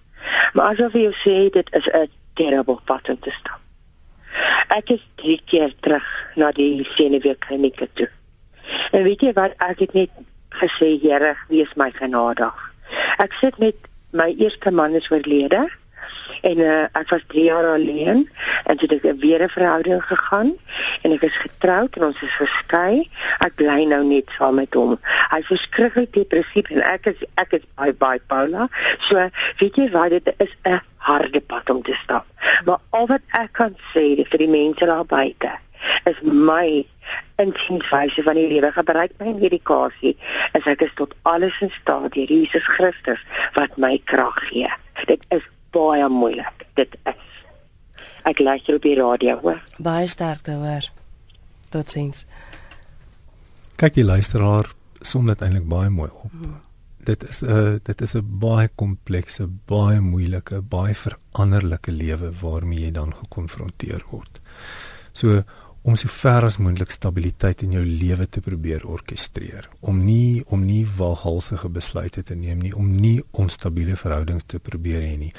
Maar 0.52 0.66
asof 0.66 0.92
jy 0.92 1.12
sê 1.12 1.50
dit 1.50 1.74
is 1.74 1.86
'n 1.90 2.08
terrible 2.34 2.78
pattern 2.84 3.18
te 3.18 3.30
stap. 3.30 3.63
Ek 4.74 4.90
is 4.96 5.02
drie 5.20 5.40
keer 5.46 5.74
terug 5.80 6.06
na 6.40 6.50
die 6.56 6.86
senuweekliniek 6.94 7.80
toe. 7.94 8.08
En 8.92 9.04
weet 9.06 9.22
jy 9.22 9.32
wat 9.36 9.54
ek 9.62 9.84
het 9.84 9.94
net 9.94 10.10
gesê, 10.60 10.94
Here, 11.02 11.34
wees 11.50 11.72
my 11.76 11.90
genadig. 11.94 12.54
Ek 13.22 13.34
sit 13.40 13.58
met 13.58 13.76
my 14.14 14.30
eerste 14.38 14.70
man 14.70 14.94
is 14.94 15.10
oorlede 15.10 15.66
en 16.40 16.58
uh, 16.58 16.82
ek 16.92 17.08
was 17.08 17.24
3 17.32 17.44
jaar 17.44 17.66
alleen 17.72 18.28
en 18.64 18.76
toe 18.76 18.88
het 18.88 19.04
ek 19.04 19.20
weer 19.20 19.42
'n 19.42 19.48
verhouding 19.48 20.02
gegaan 20.02 20.52
en 21.02 21.12
ek 21.12 21.22
is 21.22 21.36
getroud 21.36 21.96
en 21.96 22.04
ons 22.04 22.22
is 22.22 22.36
geskei. 22.36 23.08
Ek 23.38 23.54
bly 23.54 23.84
nou 23.84 24.04
net 24.04 24.28
saam 24.38 24.54
met 24.54 24.74
hom. 24.74 24.98
Hy 25.30 25.38
is 25.38 25.52
verskriklik 25.52 26.12
depressief 26.12 26.70
en 26.70 26.82
ek 26.82 27.06
is 27.06 27.20
ek 27.34 27.52
is 27.52 27.64
by 27.98 28.18
Paula. 28.26 28.68
So 29.08 29.28
weet 29.58 29.76
jy 29.76 29.90
wat 29.90 30.10
dit 30.10 30.34
is 30.38 30.52
'n 30.64 30.80
harde 30.96 31.40
pad 31.40 31.70
om 31.70 31.82
te 31.82 31.94
stap. 32.04 32.26
Maar 32.64 32.80
al 32.90 33.06
wat 33.06 33.24
ek 33.32 33.52
kan 33.52 33.76
sê 33.92 34.24
vir 34.24 34.38
die 34.38 34.48
mense 34.48 34.86
daar 34.86 35.04
buite 35.04 35.52
is 36.04 36.20
my 36.22 36.86
insienswyse 37.36 38.22
van 38.22 38.38
die 38.38 38.48
lewe 38.48 38.70
gebruik 38.72 39.12
my 39.20 39.34
medikasie 39.36 40.14
as 40.56 40.66
ek 40.70 40.86
is 40.86 40.94
tot 41.00 41.14
alles 41.22 41.56
in 41.64 41.72
staat 41.80 42.14
deur 42.16 42.30
Jesus 42.30 42.66
Christus 42.76 43.20
wat 43.58 43.76
my 43.76 43.98
krag 44.10 44.38
gee. 44.48 44.70
Dit 45.10 45.26
is 45.34 45.44
baie 45.74 46.08
moeilik. 46.08 46.66
Dit 46.78 46.96
is. 47.10 47.30
Ek 48.24 48.40
luister 48.40 48.78
op 48.78 48.86
die 48.86 48.96
radio, 48.96 49.36
hoor. 49.42 49.60
Baie 49.76 50.06
sterkte, 50.08 50.56
hoor. 50.62 50.86
Totsiens. 51.74 52.24
Kyk 53.76 53.98
die 53.98 54.06
luisteraar 54.06 54.70
som 55.04 55.26
dit 55.28 55.42
eintlik 55.44 55.66
baie 55.68 55.90
mooi 55.92 56.08
op. 56.12 56.30
Hmm. 56.32 56.60
Dit 57.04 57.24
is 57.28 57.42
'n 57.42 57.50
uh, 57.52 57.74
dit 57.82 58.00
is 58.00 58.14
'n 58.16 58.38
baie 58.40 58.68
komplekse, 58.74 59.48
baie 59.66 60.00
moeilike, 60.00 60.62
baie 60.62 60.94
veranderlike 60.94 61.92
lewe 61.92 62.32
waarmee 62.40 62.80
jy 62.80 62.90
dan 62.90 63.12
gekonfronteer 63.14 64.04
word. 64.10 64.40
So 65.12 65.42
om 65.84 65.96
so 66.00 66.08
ver 66.08 66.46
as 66.48 66.56
moontlik 66.56 66.92
stabiliteit 66.94 67.62
in 67.66 67.74
jou 67.76 67.84
lewe 67.84 68.26
te 68.26 68.40
probeer 68.44 68.86
orkestreer 68.88 69.68
om 69.80 70.00
nie 70.04 70.42
om 70.56 70.64
nie 70.64 70.82
walhalsige 70.98 71.68
besluite 71.68 72.22
te 72.22 72.36
neem 72.36 72.62
nie 72.64 72.72
om 72.76 72.92
nie 72.92 73.18
onstabiele 73.30 73.96
verhoudings 74.00 74.48
te 74.48 74.60
probeer 74.70 75.04
hê 75.04 75.18
nie 75.20 75.32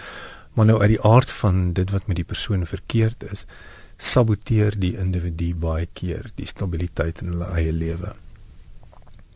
maar 0.55 0.69
nou 0.69 0.77
uit 0.81 0.93
die 0.93 1.01
aard 1.03 1.31
van 1.39 1.71
dit 1.77 1.91
wat 1.91 2.07
met 2.07 2.21
die 2.21 2.27
persoon 2.33 2.67
verkeerd 2.69 3.25
is 3.31 3.45
saboteer 3.97 4.77
die 4.79 4.93
individu 5.01 5.53
baie 5.67 5.87
keer 5.93 6.29
die 6.35 6.47
stabiliteit 6.47 7.23
in 7.23 7.33
hulle 7.33 7.49
eie 7.57 7.73
lewe 7.73 8.13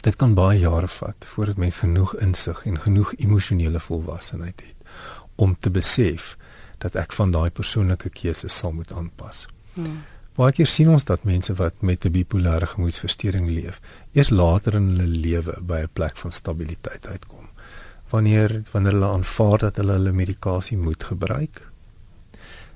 dit 0.05 0.15
kan 0.15 0.35
baie 0.35 0.59
jare 0.61 0.87
vat 0.99 1.25
voordat 1.33 1.57
mens 1.57 1.81
genoeg 1.83 2.13
insig 2.23 2.61
en 2.69 2.79
genoeg 2.85 3.15
emosionele 3.17 3.81
volwassenheid 3.83 4.61
het 4.67 4.93
om 5.39 5.55
te 5.59 5.71
besef 5.71 6.35
dat 6.83 6.95
ek 6.99 7.15
van 7.15 7.31
daai 7.35 7.49
persoonlike 7.55 8.11
keuses 8.15 8.55
sal 8.55 8.73
moet 8.75 8.91
aanpas. 8.95 9.45
Hmm. 9.73 10.01
Baie 10.39 10.55
keer 10.55 10.69
sien 10.71 10.87
ons 10.87 11.03
dat 11.03 11.25
mense 11.27 11.51
wat 11.59 11.81
met 11.83 12.05
'n 12.05 12.13
bipolêre 12.15 12.67
gemoedstoornis 12.73 13.49
leef, 13.57 13.81
eers 14.13 14.29
later 14.29 14.75
in 14.75 14.87
hulle 14.89 15.07
lewe 15.07 15.53
by 15.61 15.79
'n 15.81 15.89
plek 15.93 16.17
van 16.17 16.31
stabiliteit 16.31 17.07
uitkom. 17.07 17.49
Wanneer 18.09 18.63
wanneer 18.71 18.91
hulle 18.91 19.05
aanvaar 19.05 19.57
dat 19.57 19.75
hulle 19.75 19.91
hulle 19.91 20.11
medikasie 20.11 20.77
moet 20.77 21.03
gebruik. 21.03 21.67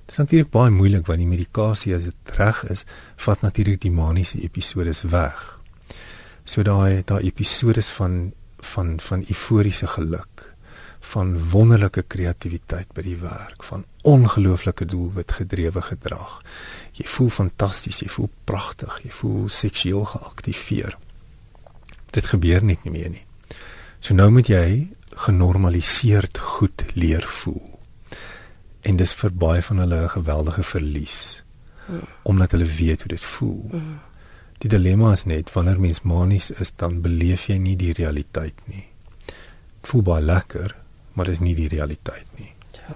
Dit 0.05 0.11
is 0.11 0.17
natuurlik 0.17 0.49
baie 0.49 0.71
moeilik 0.71 1.05
want 1.05 1.19
die 1.19 1.27
medikasie 1.27 1.95
as 1.95 2.03
dit 2.03 2.35
reg 2.35 2.63
is, 2.63 2.83
vat 3.15 3.41
natuurlik 3.41 3.81
die 3.81 3.91
maniese 3.91 4.41
episodes 4.41 5.01
weg. 5.01 5.59
So 6.43 6.63
daai 6.63 7.03
daai 7.05 7.23
episodes 7.23 7.89
van 7.89 8.33
van 8.59 8.99
van 8.99 9.19
euforiese 9.19 9.87
geluk 9.87 10.52
van 11.03 11.33
wonderlike 11.51 12.05
kreatiwiteit 12.07 12.93
by 12.95 13.03
die 13.05 13.17
werk, 13.19 13.63
van 13.67 13.83
ongelooflike 14.07 14.85
doelwit 14.87 15.35
gedrewe 15.35 15.81
gedrag. 15.81 16.39
Jy 16.95 17.05
voel 17.11 17.29
fantasties, 17.29 17.99
jy 18.01 18.09
voel 18.09 18.29
pragtig, 18.47 18.99
jy 19.03 19.11
voel 19.11 19.49
seksueel 19.51 20.05
geaktiveer. 20.13 20.97
Dit 22.15 22.29
gebeur 22.31 22.63
net 22.63 22.85
nie 22.85 22.93
meer 22.95 23.11
nie. 23.13 23.25
So 23.99 24.15
nou 24.15 24.29
moet 24.31 24.49
jy 24.51 24.67
genormaliseerd 25.27 26.39
goed 26.39 26.85
leer 26.93 27.27
voel. 27.41 27.61
En 28.83 28.97
dis 28.99 29.13
vir 29.19 29.31
baie 29.31 29.61
van 29.61 29.77
hulle 29.83 30.03
'n 30.03 30.15
geweldige 30.15 30.63
verlies. 30.63 31.43
Omdat 32.23 32.51
hulle 32.51 32.65
weet 32.65 32.99
hoe 33.01 33.09
dit 33.09 33.23
voel. 33.23 33.69
Die 34.57 34.69
dilemma 34.69 35.11
is 35.11 35.25
net 35.25 35.51
wanneer 35.53 35.79
mens 35.79 36.01
manies 36.01 36.51
is, 36.51 36.71
dan 36.75 37.01
beleef 37.01 37.47
jy 37.47 37.57
nie 37.57 37.75
die 37.75 37.93
realiteit 37.93 38.55
nie. 38.65 38.87
Voel 39.81 40.01
baie 40.01 40.23
lekker, 40.23 40.75
maar 41.13 41.25
dis 41.25 41.39
nie 41.39 41.55
die 41.55 41.67
realiteit 41.67 42.27
nie. 42.39 42.53
Ja. 42.71 42.95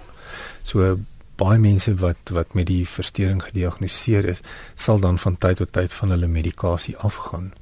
So 0.62 0.98
baie 1.38 1.58
mense 1.58 1.94
wat 2.02 2.32
wat 2.34 2.54
met 2.58 2.66
die 2.66 2.86
verstoring 2.86 3.42
gediagnoseer 3.42 4.24
is, 4.24 4.42
sal 4.74 5.00
dan 5.00 5.18
van 5.18 5.36
tyd 5.38 5.56
tot 5.62 5.72
tyd 5.72 5.94
van 5.94 6.10
hulle 6.14 6.28
medikasie 6.28 6.96
afgaan. 6.96 7.52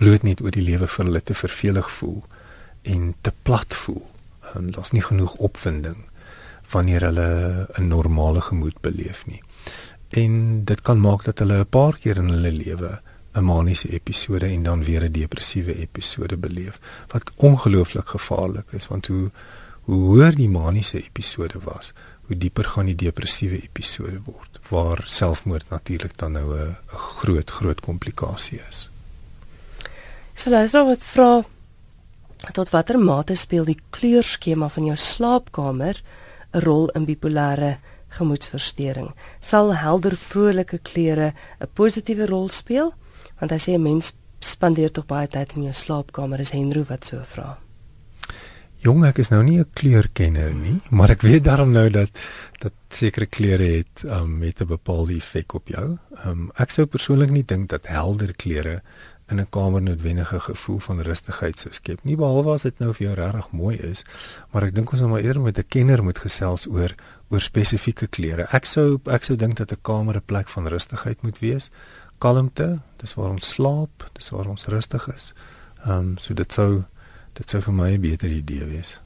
Bloot 0.00 0.24
net 0.24 0.40
oor 0.40 0.54
die 0.56 0.64
lewe 0.64 0.88
vir 0.88 1.04
hulle 1.04 1.20
te 1.20 1.36
vervelig 1.36 1.90
voel 1.98 2.22
en 2.82 3.14
te 3.20 3.32
plat 3.42 3.74
voel. 3.82 4.06
Um, 4.54 4.70
Daar's 4.72 4.94
nie 4.96 5.04
genoeg 5.04 5.36
opwinding 5.36 6.06
wanneer 6.70 7.04
hulle 7.10 7.66
'n 7.76 7.88
normale 7.88 8.40
gemoed 8.40 8.80
beleef 8.80 9.26
nie. 9.26 9.42
En 10.10 10.64
dit 10.64 10.80
kan 10.80 11.00
maak 11.00 11.24
dat 11.24 11.38
hulle 11.38 11.58
'n 11.60 11.68
paar 11.68 11.98
keer 11.98 12.16
in 12.16 12.28
hulle 12.28 12.52
lewe 12.52 13.00
'n 13.34 13.44
maniese 13.44 13.88
episode 13.88 14.46
en 14.46 14.62
dan 14.62 14.84
weer 14.84 15.02
'n 15.04 15.12
depressiewe 15.12 15.74
episode 15.74 16.36
beleef 16.36 16.80
wat 17.08 17.32
ongelooflik 17.36 18.08
gevaarlik 18.08 18.72
is 18.72 18.86
want 18.86 19.06
hoe 19.06 19.30
hoe 19.80 19.96
hoër 19.96 20.34
die 20.34 20.48
maniese 20.48 21.02
episode 21.02 21.58
was 21.64 21.92
hoe 22.26 22.38
dieper 22.38 22.64
gaan 22.64 22.86
die 22.86 22.94
depressiewe 22.94 23.58
episode 23.62 24.20
word 24.24 24.60
waar 24.70 25.02
selfmoord 25.06 25.70
natuurlik 25.70 26.18
dan 26.18 26.32
nou 26.32 26.58
'n 26.58 26.76
groot 26.86 27.50
groot 27.50 27.80
komplikasie 27.80 28.60
is. 28.68 28.90
Selaas 30.34 30.72
wat 30.72 31.04
vra 31.04 31.44
tot 32.52 32.70
watter 32.70 32.98
mate 32.98 33.34
speel 33.34 33.64
die 33.64 33.80
kleurskema 33.90 34.68
van 34.68 34.84
jou 34.84 34.96
slaapkamer 34.96 36.02
'n 36.54 36.60
rol 36.60 36.88
in 36.88 37.04
bipolêre 37.04 37.78
gemoedstoornis? 38.08 39.14
Sal 39.40 39.74
helder 39.74 40.16
vrolike 40.16 40.78
kleure 40.78 41.34
'n 41.60 41.68
positiewe 41.74 42.26
rol 42.26 42.48
speel? 42.48 42.94
Want 43.40 43.50
hy 43.50 43.58
sê 43.58 43.74
'n 43.74 43.82
mens 43.82 44.12
spandeer 44.40 44.90
tog 44.90 45.06
baie 45.06 45.28
tyd 45.28 45.56
in 45.56 45.62
jou 45.62 45.74
slaapkamer 45.74 46.40
is 46.40 46.50
Henry 46.50 46.84
wat 46.88 47.04
so 47.04 47.22
vra. 47.24 47.58
Jong, 48.80 49.04
ek 49.04 49.18
is 49.18 49.28
nou 49.28 49.42
nie 49.42 49.58
'n 49.58 49.68
kleurkenner 49.74 50.54
nie, 50.54 50.80
maar 50.90 51.10
ek 51.10 51.20
weet 51.20 51.44
daarom 51.44 51.72
nou 51.72 51.90
dat 51.90 52.08
dat 52.60 52.72
sekere 52.88 53.26
kleure 53.26 53.64
het 53.64 54.04
um, 54.04 54.38
met 54.38 54.60
'n 54.60 54.66
bepaalde 54.66 55.14
effek 55.16 55.54
op 55.54 55.68
jou. 55.68 55.98
Um, 56.24 56.50
ek 56.56 56.70
sou 56.70 56.86
persoonlik 56.86 57.30
nie 57.30 57.44
dink 57.44 57.68
dat 57.68 57.86
helder 57.86 58.32
kleure 58.32 58.82
in 59.28 59.40
'n 59.40 59.48
kamer 59.50 59.82
noodwendige 59.82 60.40
gevoel 60.40 60.78
van 60.78 61.00
rustigheid 61.00 61.58
sou 61.58 61.72
skep 61.72 62.04
nie, 62.04 62.16
behalwe 62.16 62.52
as 62.52 62.62
dit 62.62 62.78
nou 62.78 62.92
vir 62.94 63.06
jou 63.06 63.14
regtig 63.14 63.50
mooi 63.52 63.76
is, 63.76 64.04
maar 64.52 64.64
ek 64.64 64.74
dink 64.74 64.92
ons 64.92 65.00
moet 65.00 65.10
maar 65.10 65.22
eerder 65.22 65.42
met 65.42 65.58
'n 65.58 65.68
kenner 65.68 66.02
moet 66.02 66.18
gesels 66.18 66.66
oor 66.66 66.94
oor 67.28 67.40
spesifieke 67.40 68.06
kleure. 68.06 68.46
Ek 68.52 68.64
sou 68.64 69.00
ek 69.06 69.24
sou 69.24 69.36
dink 69.36 69.56
dat 69.56 69.72
'n 69.72 69.82
kamer 69.82 70.16
'n 70.16 70.26
plek 70.26 70.48
van 70.48 70.66
rustigheid 70.66 71.22
moet 71.22 71.38
wees 71.38 71.70
kalmte, 72.20 72.78
dis 73.00 73.14
waar 73.16 73.32
ons 73.32 73.52
slaap, 73.54 74.04
dis 74.16 74.30
waar 74.30 74.48
ons 74.48 74.66
rustig 74.72 75.08
is. 75.14 75.32
Ehm 75.84 76.12
um, 76.12 76.18
so 76.20 76.34
dit 76.36 76.52
sou 76.52 76.82
dit 77.38 77.50
sou 77.50 77.60
vir 77.62 77.74
my 77.74 77.90
'n 77.92 78.00
beter 78.00 78.28
idee 78.28 78.64
wees. 78.64 79.00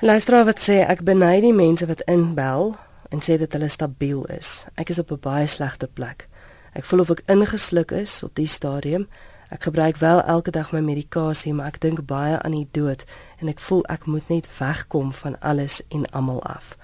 Luister 0.00 0.44
wat 0.44 0.60
sê 0.60 0.82
ek 0.84 1.04
beny 1.04 1.40
die 1.40 1.54
mense 1.54 1.86
wat 1.86 2.00
inbel 2.00 2.74
en 3.10 3.20
sê 3.22 3.38
dat 3.38 3.52
hulle 3.52 3.68
stabiel 3.68 4.24
is. 4.24 4.66
Ek 4.74 4.90
is 4.90 4.98
op 4.98 5.10
'n 5.10 5.20
baie 5.20 5.46
slegte 5.46 5.86
plek. 5.86 6.28
Ek 6.72 6.84
voel 6.84 7.00
of 7.00 7.10
ek 7.10 7.22
ingesluk 7.26 7.90
is 7.90 8.22
op 8.22 8.34
die 8.34 8.46
stadium. 8.46 9.08
Ek 9.48 9.62
gebruik 9.62 9.96
wel 9.96 10.22
elke 10.22 10.50
dag 10.50 10.72
my 10.72 10.80
medikasie, 10.80 11.54
maar 11.54 11.66
ek 11.66 11.80
dink 11.80 12.06
baie 12.06 12.38
aan 12.42 12.52
die 12.52 12.68
dood 12.70 13.04
en 13.40 13.48
ek 13.48 13.60
voel 13.60 13.84
ek 13.88 14.06
moet 14.06 14.28
net 14.28 14.58
wegkom 14.58 15.12
van 15.12 15.40
alles 15.40 15.82
en 15.88 16.10
almal 16.10 16.42
af. 16.42 16.76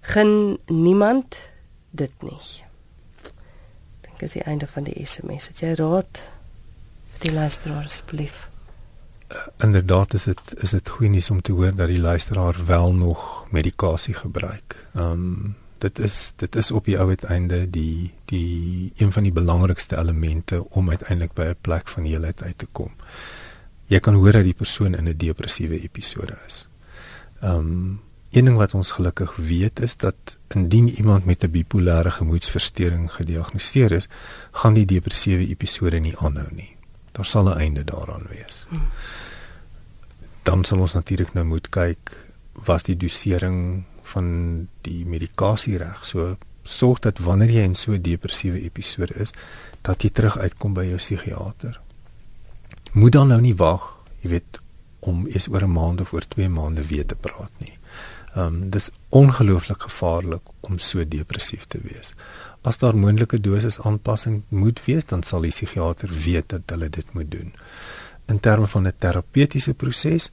Gen 0.00 0.58
niemand 0.66 1.38
dit 1.90 2.22
nie 2.22 2.64
is 4.22 4.32
die 4.32 4.42
einde 4.42 4.66
van 4.66 4.84
die 4.84 5.06
SMS. 5.06 5.48
Het 5.48 5.60
jy 5.60 5.74
raad 5.74 6.22
vir 7.14 7.30
die 7.30 7.32
luisteraar 7.32 7.84
asseblief? 7.84 8.48
Uh, 9.32 9.38
inderdaad 9.58 10.14
is 10.14 10.24
dit 10.24 10.54
is 10.62 10.70
dit 10.70 10.88
goeie 10.88 11.10
nuus 11.10 11.30
om 11.30 11.40
te 11.40 11.52
hoor 11.52 11.74
dat 11.74 11.88
die 11.88 12.00
luisteraar 12.00 12.66
wel 12.66 12.92
nog 12.92 13.46
medikasie 13.50 14.14
gebruik. 14.14 14.86
Ehm 14.94 15.10
um, 15.10 15.56
dit 15.78 15.98
is 15.98 16.32
dit 16.36 16.56
is 16.56 16.70
op 16.70 16.84
die 16.84 16.98
ou 16.98 17.08
uiteinde 17.08 17.70
die 17.70 18.12
die 18.24 18.92
een 18.96 19.12
van 19.12 19.22
die 19.22 19.32
belangrikste 19.32 19.96
elemente 19.96 20.62
om 20.70 20.90
uiteindelik 20.90 21.32
by 21.32 21.42
'n 21.42 21.56
plek 21.60 21.88
van 21.88 22.04
heelheid 22.04 22.42
uit 22.42 22.58
te 22.58 22.66
kom. 22.72 22.92
Jy 23.86 24.00
kan 24.00 24.14
hoor 24.14 24.32
dat 24.32 24.44
die 24.44 24.54
persoon 24.54 24.94
in 24.94 25.08
'n 25.08 25.16
depressiewe 25.16 25.80
episode 25.80 26.36
is. 26.46 26.68
Ehm 27.40 27.56
um, 27.56 28.00
Een 28.34 28.44
ding 28.44 28.56
wat 28.56 28.74
ons 28.74 28.90
gelukkig 28.90 29.36
weet 29.36 29.80
is 29.80 29.96
dat 29.96 30.14
indien 30.48 30.88
iemand 30.88 31.24
met 31.24 31.44
'n 31.44 31.50
bipolêre 31.50 32.10
gemoedstoornis 32.10 33.12
gediagnoseer 33.12 33.92
is, 33.92 34.08
gaan 34.50 34.74
die 34.74 34.86
depressiewe 34.86 35.46
episode 35.48 35.98
nie 35.98 36.16
aanhou 36.18 36.48
nie. 36.50 36.76
Daar 37.12 37.24
sal 37.24 37.48
'n 37.48 37.58
einde 37.58 37.84
daaraan 37.84 38.26
wees. 38.28 38.66
Dan 40.42 40.64
sal 40.64 40.78
ons 40.78 40.92
natuurlik 40.92 41.32
nou 41.32 41.46
moet 41.46 41.68
kyk 41.68 42.16
was 42.52 42.82
die 42.82 42.96
dosering 42.96 43.84
van 44.02 44.68
die 44.80 45.06
medikasie 45.06 45.76
reg. 45.76 46.06
So 46.06 46.36
sorg 46.62 46.98
dat 46.98 47.18
wanneer 47.18 47.50
jy 47.50 47.62
in 47.62 47.74
so 47.74 47.92
'n 47.92 48.02
depressiewe 48.02 48.62
episode 48.62 49.14
is, 49.14 49.30
dat 49.80 50.02
jy 50.02 50.10
terug 50.10 50.38
uitkom 50.38 50.74
by 50.74 50.84
jou 50.84 50.96
psigiater. 50.96 51.80
Moet 52.92 53.12
dan 53.12 53.28
nou 53.28 53.40
nie 53.40 53.56
wag, 53.56 53.98
jy 54.20 54.28
weet, 54.30 54.60
om 55.00 55.26
eers 55.26 55.48
oor 55.48 55.62
'n 55.62 55.72
maand 55.72 56.00
of 56.00 56.12
oor 56.12 56.28
2 56.28 56.48
maande 56.48 56.86
weer 56.86 57.06
te 57.06 57.14
praat 57.14 57.50
nie. 57.58 57.78
Ehm 58.34 58.46
um, 58.46 58.70
dis 58.70 58.90
ongelooflik 59.08 59.82
gevaarlik 59.82 60.42
om 60.60 60.78
so 60.78 61.04
depressief 61.08 61.66
te 61.70 61.78
wees. 61.82 62.14
As 62.62 62.78
daar 62.78 62.96
moontlike 62.96 63.38
dosis 63.40 63.80
aanpassing 63.80 64.42
moet 64.48 64.80
wees, 64.84 65.04
dan 65.04 65.22
sal 65.22 65.46
die 65.46 65.52
psigiater 65.52 66.10
weet 66.24 66.48
dat 66.48 66.62
hulle 66.74 66.88
dit 66.88 67.12
moet 67.14 67.30
doen. 67.30 67.52
In 68.26 68.40
terme 68.40 68.66
van 68.66 68.86
'n 68.86 68.94
terapeutiese 68.98 69.74
proses, 69.74 70.30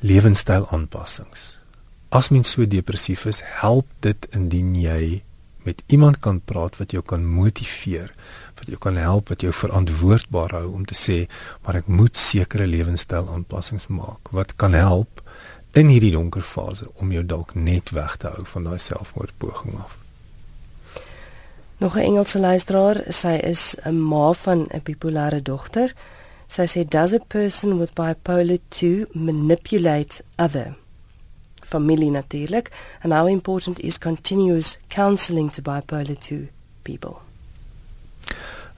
lewenstyl 0.00 0.68
aanpassings. 0.70 1.58
As 2.08 2.28
mens 2.28 2.50
so 2.50 2.66
depressief 2.66 3.26
is, 3.26 3.40
help 3.44 3.86
dit 4.00 4.26
indien 4.30 4.74
jy 4.74 5.22
met 5.62 5.82
iemand 5.86 6.18
kan 6.18 6.40
praat 6.40 6.76
wat 6.76 6.90
jou 6.90 7.02
kan 7.02 7.24
motiveer, 7.26 8.14
wat 8.56 8.66
jou 8.66 8.78
kan 8.78 8.96
help, 8.96 9.28
wat 9.28 9.40
jou 9.40 9.52
verantwoordbaar 9.52 10.50
hou 10.50 10.72
om 10.72 10.84
te 10.84 10.96
sê, 10.96 11.18
maar 11.62 11.74
ek 11.82 11.86
moet 11.86 12.16
sekere 12.16 12.66
lewenstyl 12.66 13.28
aanpassings 13.28 13.86
maak. 13.86 14.30
Wat 14.30 14.56
kan 14.56 14.72
help 14.72 15.22
in 15.78 15.88
hierdie 15.92 16.12
donker 16.12 16.42
fase 16.42 16.88
om 16.98 17.12
jou 17.14 17.22
dalk 17.26 17.54
net 17.54 17.90
weg 17.94 18.16
te 18.16 18.32
hou 18.34 18.44
van 18.52 18.64
daai 18.66 18.78
selfmoordpoging 18.82 19.78
af. 19.78 19.96
Nog 21.78 21.96
'n 21.96 22.06
Engelse 22.10 22.38
luisteraar, 22.38 23.04
sy 23.08 23.38
is 23.52 23.76
'n 23.84 24.00
ma 24.00 24.32
van 24.32 24.66
'n 24.70 24.82
bipolêre 24.82 25.42
dogter. 25.42 25.94
Sy 26.46 26.64
sê 26.66 26.88
does 26.88 27.12
a 27.12 27.18
person 27.18 27.78
with 27.78 27.94
bipolar 27.94 28.58
2 28.68 29.06
manipulate 29.12 30.22
other 30.36 30.76
familie 31.68 32.10
natuurlik 32.10 32.70
and 33.02 33.12
how 33.12 33.26
important 33.26 33.80
is 33.80 33.98
continuous 33.98 34.78
counselling 34.88 35.52
to 35.52 35.62
bipolar 35.62 36.18
2 36.18 36.48
people? 36.82 37.16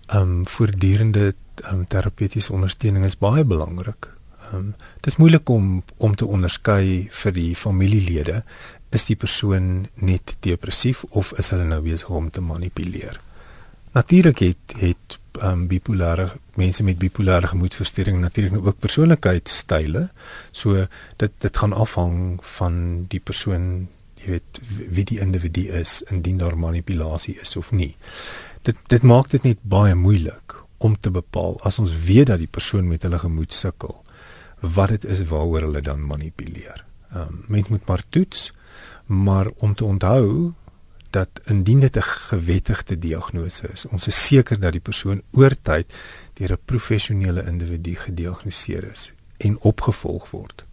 Um 0.07 0.47
voortdurende 0.47 1.35
um, 1.73 1.87
terapeutiese 1.89 2.53
ondersteuning 2.53 3.05
is 3.05 3.19
baie 3.19 3.45
belangrik. 3.45 4.11
Um 4.55 4.75
dit 5.01 5.13
is 5.13 5.17
moeilik 5.17 5.49
om 5.49 5.83
om 5.97 6.15
te 6.15 6.27
onderskei 6.27 7.09
vir 7.23 7.33
die 7.33 7.55
familielede 7.57 8.43
is 8.91 9.07
die 9.07 9.17
persoon 9.17 9.87
net 9.95 10.37
depressief 10.47 11.05
of 11.11 11.33
is 11.39 11.53
hulle 11.55 11.67
nou 11.69 11.81
besig 11.85 12.09
om 12.11 12.31
te 12.31 12.43
manipuleer. 12.43 13.21
Natuurlik 13.95 14.39
het 14.39 14.75
het 14.79 15.19
um, 15.43 15.67
bipolêre 15.71 16.31
mense 16.59 16.83
met 16.87 16.99
bipolêre 16.99 17.51
gemoedversteuring 17.53 18.21
natuurlik 18.21 18.53
nou 18.53 18.67
ook 18.67 18.83
persoonlikheidstyle. 18.83 20.09
So 20.53 20.87
dit 21.17 21.33
dit 21.39 21.57
gaan 21.57 21.73
afhang 21.73 22.39
van 22.59 23.07
die 23.09 23.21
persoon, 23.21 23.89
jy 24.21 24.37
weet 24.37 24.61
wie 24.91 25.07
die 25.07 25.21
individu 25.23 25.69
is 25.81 26.01
indien 26.11 26.39
daar 26.39 26.59
manipulasie 26.59 27.39
is 27.41 27.57
of 27.57 27.73
nie. 27.73 27.95
Dit 28.63 28.79
dit 28.89 29.03
maak 29.03 29.31
dit 29.31 29.43
net 29.47 29.63
baie 29.63 29.95
moeilik 29.95 30.59
om 30.79 30.97
te 31.01 31.11
bepaal 31.11 31.59
as 31.67 31.79
ons 31.79 31.95
weet 32.07 32.31
dat 32.33 32.41
die 32.41 32.51
persoon 32.51 32.89
met 32.89 33.03
hulle 33.03 33.19
gemoed 33.19 33.53
sukkel 33.53 34.01
wat 34.61 34.89
dit 34.89 35.05
is 35.05 35.25
waaroor 35.25 35.61
hulle 35.61 35.81
dan 35.81 36.07
manipuleer. 36.07 36.85
Ehm 37.13 37.21
um, 37.21 37.45
mens 37.49 37.69
moet 37.69 37.87
maar 37.87 38.03
toets, 38.09 38.53
maar 39.07 39.47
om 39.57 39.75
te 39.75 39.85
onthou 39.85 40.53
dat 41.11 41.29
indien 41.45 41.81
dit 41.81 41.97
'n 41.97 42.03
gewettigde 42.03 42.99
diagnose 42.99 43.69
is, 43.69 43.87
ons 43.87 44.07
is 44.07 44.27
seker 44.27 44.61
dat 44.61 44.73
die 44.73 44.81
persoon 44.81 45.23
oor 45.31 45.55
tyd 45.63 45.93
deur 46.33 46.53
'n 46.53 46.65
professionele 46.65 47.47
individu 47.47 47.95
gediagnoseer 47.95 48.85
is 48.91 49.13
en 49.37 49.61
opgevolg 49.61 50.31
word. 50.31 50.65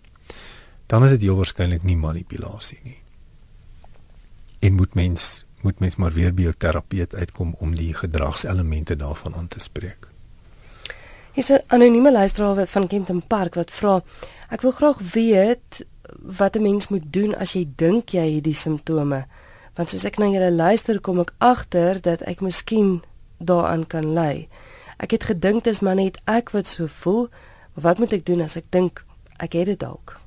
Dan 0.86 1.04
is 1.04 1.10
dit 1.10 1.22
heel 1.22 1.36
waarskynlik 1.36 1.84
nie 1.84 1.98
manipulasie 1.98 2.80
nie. 2.84 3.02
En 4.60 4.74
moet 4.74 4.94
mens 4.94 5.46
moet 5.62 5.80
mens 5.80 5.96
maar 5.96 6.14
weer 6.14 6.34
by 6.34 6.44
'n 6.48 6.58
terapeut 6.58 7.16
uitkom 7.16 7.56
om 7.58 7.76
die 7.76 7.94
gedragselemente 7.94 8.96
daarvan 8.96 9.36
aan 9.36 9.48
te 9.48 9.60
spreek. 9.60 10.08
Hier's 11.38 11.50
'n 11.50 11.64
anonieme 11.68 12.12
luisteraar 12.12 12.66
van 12.66 12.88
Kempton 12.88 13.28
Park 13.28 13.54
wat 13.56 13.72
vra: 13.72 14.04
"Ek 14.50 14.62
wil 14.62 14.72
graag 14.72 14.98
weet 15.14 15.86
wat 16.22 16.56
'n 16.56 16.62
mens 16.62 16.88
moet 16.88 17.14
doen 17.14 17.36
as 17.36 17.52
jy 17.54 17.68
dink 17.76 18.10
jy 18.10 18.36
het 18.36 18.44
die 18.44 18.54
simptome?" 18.54 19.26
want 19.76 19.90
soos 19.90 20.06
ek 20.06 20.18
na 20.18 20.26
julle 20.26 20.52
luister 20.52 21.00
kom 21.00 21.20
ek 21.20 21.34
agter 21.38 22.02
dat 22.02 22.22
ek 22.22 22.42
miskien 22.42 23.04
daaraan 23.38 23.88
kan 23.88 24.14
lei. 24.14 24.48
Ek 24.98 25.12
het 25.12 25.24
gedink 25.24 25.64
dis 25.64 25.80
maar 25.80 25.96
net 25.96 26.18
ek 26.26 26.50
wat 26.50 26.68
so 26.68 26.88
voel. 26.88 27.30
Wat 27.74 28.00
moet 28.00 28.14
ek 28.14 28.26
doen 28.26 28.42
as 28.42 28.56
ek 28.56 28.66
dink 28.70 29.06
ek 29.38 29.54
het 29.54 29.66
dit 29.66 29.80
dalk? 29.80 30.20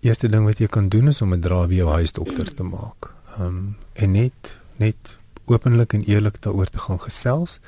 Eerste 0.00 0.28
ding 0.28 0.44
wat 0.44 0.58
jy 0.58 0.66
kan 0.66 0.88
doen 0.88 1.08
is 1.08 1.20
om 1.22 1.34
'n 1.34 1.40
draai 1.40 1.66
by 1.66 1.74
jou 1.74 1.90
huisdokter 1.90 2.54
te 2.54 2.62
maak. 2.62 3.12
Ehm 3.36 3.46
um, 3.46 3.76
en 3.92 4.12
net 4.12 4.58
net 4.76 5.18
openlik 5.44 5.92
en 5.92 6.02
eerlik 6.02 6.40
daaroor 6.40 6.70
te 6.70 6.78
gaan 6.78 7.00
gesels 7.00 7.60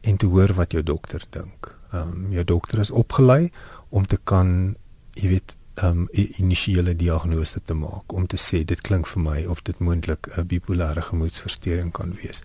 en 0.00 0.16
te 0.16 0.26
hoor 0.26 0.54
wat 0.54 0.72
jou 0.72 0.82
dokter 0.82 1.22
dink. 1.30 1.79
Ehm 1.92 2.08
um, 2.08 2.32
jou 2.32 2.44
dokter 2.44 2.78
is 2.78 2.90
opgelei 2.90 3.50
om 3.88 4.06
te 4.06 4.18
kan 4.24 4.76
jy 5.12 5.28
weet 5.28 5.56
um, 5.82 6.08
initiële 6.12 6.96
diagnose 6.96 7.60
te 7.64 7.74
maak 7.74 8.12
om 8.12 8.26
te 8.26 8.38
sê 8.38 8.64
dit 8.64 8.80
klink 8.80 9.06
vir 9.06 9.22
my 9.22 9.44
of 9.44 9.62
dit 9.62 9.78
moontlik 9.78 10.28
'n 10.36 10.46
bipolêre 10.46 11.02
gemoedversteuring 11.02 11.92
kan 11.92 12.14
wees 12.22 12.42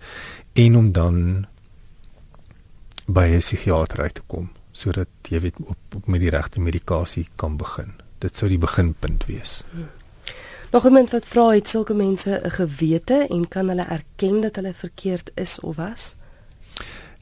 en 0.52 0.76
om 0.76 0.92
dan 0.92 1.46
by 3.06 3.26
'n 3.28 3.38
psigiatër 3.38 4.00
uit 4.00 4.14
te 4.14 4.22
kom 4.26 4.50
sodat 4.72 5.08
jy 5.28 5.40
weet 5.40 5.54
op, 5.64 5.78
op 5.94 6.06
met 6.06 6.20
die 6.20 6.30
regte 6.30 6.60
medikasie 6.60 7.26
kan 7.40 7.56
begin. 7.56 7.94
Dit 8.18 8.36
sou 8.36 8.48
die 8.48 8.60
beginpunt 8.60 9.24
wees. 9.24 9.62
Hmm. 9.70 9.88
Nog 10.72 10.84
iemand 10.84 11.10
wat 11.10 11.24
vra 11.24 11.48
het 11.54 11.68
sulke 11.68 11.94
mense 11.94 12.40
'n 12.44 12.50
gewete 12.50 13.26
en 13.30 13.48
kan 13.48 13.68
hulle 13.68 13.86
erken 13.88 14.40
dat 14.40 14.56
hulle 14.56 14.74
verkeerd 14.74 15.30
is 15.34 15.60
of 15.60 15.76
was? 15.76 16.14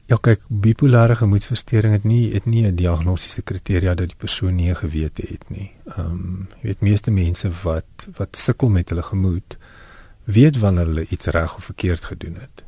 Ja 0.05 0.19
kyk, 0.21 0.43
bipolêre 0.49 1.15
gemoedversteuring 1.17 1.95
het 1.95 2.03
nie 2.05 2.33
het 2.33 2.45
nie 2.45 2.65
'n 2.67 2.75
diagnostiese 2.75 3.41
kriteria 3.41 3.95
dat 3.95 4.07
die 4.07 4.17
persoon 4.17 4.55
nie 4.55 4.75
gewete 4.75 5.23
het 5.27 5.49
nie. 5.49 5.71
Ehm 5.97 6.11
um, 6.11 6.47
jy 6.61 6.67
weet 6.67 6.81
meeste 6.81 7.11
mense 7.11 7.49
wat 7.63 8.07
wat 8.17 8.37
sukkel 8.37 8.69
met 8.69 8.89
hulle 8.89 9.01
gemoed 9.01 9.57
weet 10.23 10.59
wanneer 10.59 10.85
hulle 10.85 11.05
iets 11.09 11.25
reg 11.25 11.55
of 11.55 11.63
verkeerd 11.63 12.03
gedoen 12.03 12.35
het. 12.35 12.63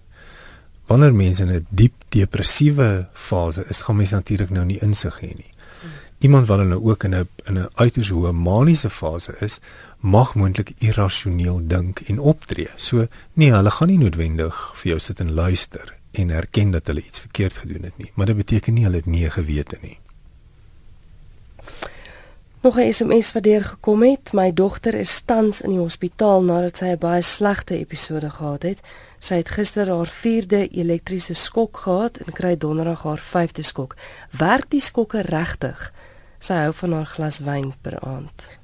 Wanneer 0.88 1.14
mense 1.14 1.44
in 1.44 1.52
'n 1.52 1.66
diep 1.70 1.94
depressiewe 2.10 3.08
fase 3.14 3.66
is, 3.70 3.82
gaan 3.82 3.96
mense 3.96 4.16
natuurlik 4.16 4.50
nou 4.50 4.66
nie 4.66 4.80
insig 4.80 5.20
hê 5.20 5.36
nie. 5.36 5.52
Iemand 6.20 6.48
wat 6.48 6.66
nou 6.66 6.84
ook 6.84 7.04
in 7.04 7.16
'n 7.16 7.28
in 7.46 7.58
'n 7.58 7.70
uiters 7.74 8.10
hoë 8.10 8.32
maniese 8.32 8.90
fase 8.90 9.36
is, 9.40 9.60
mag 10.00 10.36
moontlik 10.36 10.72
irrasioneel 10.78 11.68
dink 11.68 12.00
en 12.00 12.20
optree. 12.20 12.70
So 12.76 13.08
nee, 13.34 13.52
hulle 13.52 13.72
gaan 13.72 13.88
nie 13.88 13.98
noodwendig 13.98 14.72
vir 14.76 14.90
jou 14.90 15.00
sit 15.00 15.20
en 15.20 15.32
luister 15.34 15.97
en 16.18 16.30
erken 16.30 16.72
dat 16.72 16.88
hulle 16.88 17.04
iets 17.06 17.20
verkeerd 17.20 17.58
gedoen 17.58 17.84
het 17.84 17.98
nie, 17.98 18.12
maar 18.16 18.26
dit 18.26 18.38
beteken 18.38 18.74
nie 18.74 18.84
hulle 18.84 19.02
het 19.02 19.06
nie 19.06 19.30
gewete 19.30 19.78
nie. 19.82 20.00
Nog 22.62 22.78
'n 22.78 22.92
SMS 22.92 23.32
wat 23.32 23.44
deur 23.44 23.64
gekom 23.64 24.04
het. 24.04 24.34
My 24.34 24.54
dogter 24.54 24.94
is 24.94 25.22
tans 25.22 25.62
in 25.62 25.70
die 25.70 25.80
hospitaal 25.80 26.44
nadat 26.44 26.78
sy 26.78 26.86
'n 26.86 26.98
baie 26.98 27.22
slegte 27.22 27.78
episode 27.78 28.30
gehad 28.30 28.64
het. 28.64 28.80
Sy 29.20 29.36
het 29.36 29.50
gister 29.50 29.88
haar 29.90 30.08
4de 30.08 30.68
elektriese 30.68 31.34
skok 31.34 31.78
gehad 31.78 32.18
en 32.18 32.34
kry 32.34 32.58
donderdag 32.58 33.04
haar 33.04 33.22
5de 33.22 33.62
skok. 33.62 33.96
Werk 34.32 34.70
die 34.70 34.82
skokke 34.82 35.22
regtig? 35.22 35.94
Sy 36.40 36.54
hou 36.54 36.74
van 36.74 36.94
haar 36.94 37.06
glas 37.06 37.40
wyn 37.40 37.74
per 37.82 38.00
aand. 38.00 38.58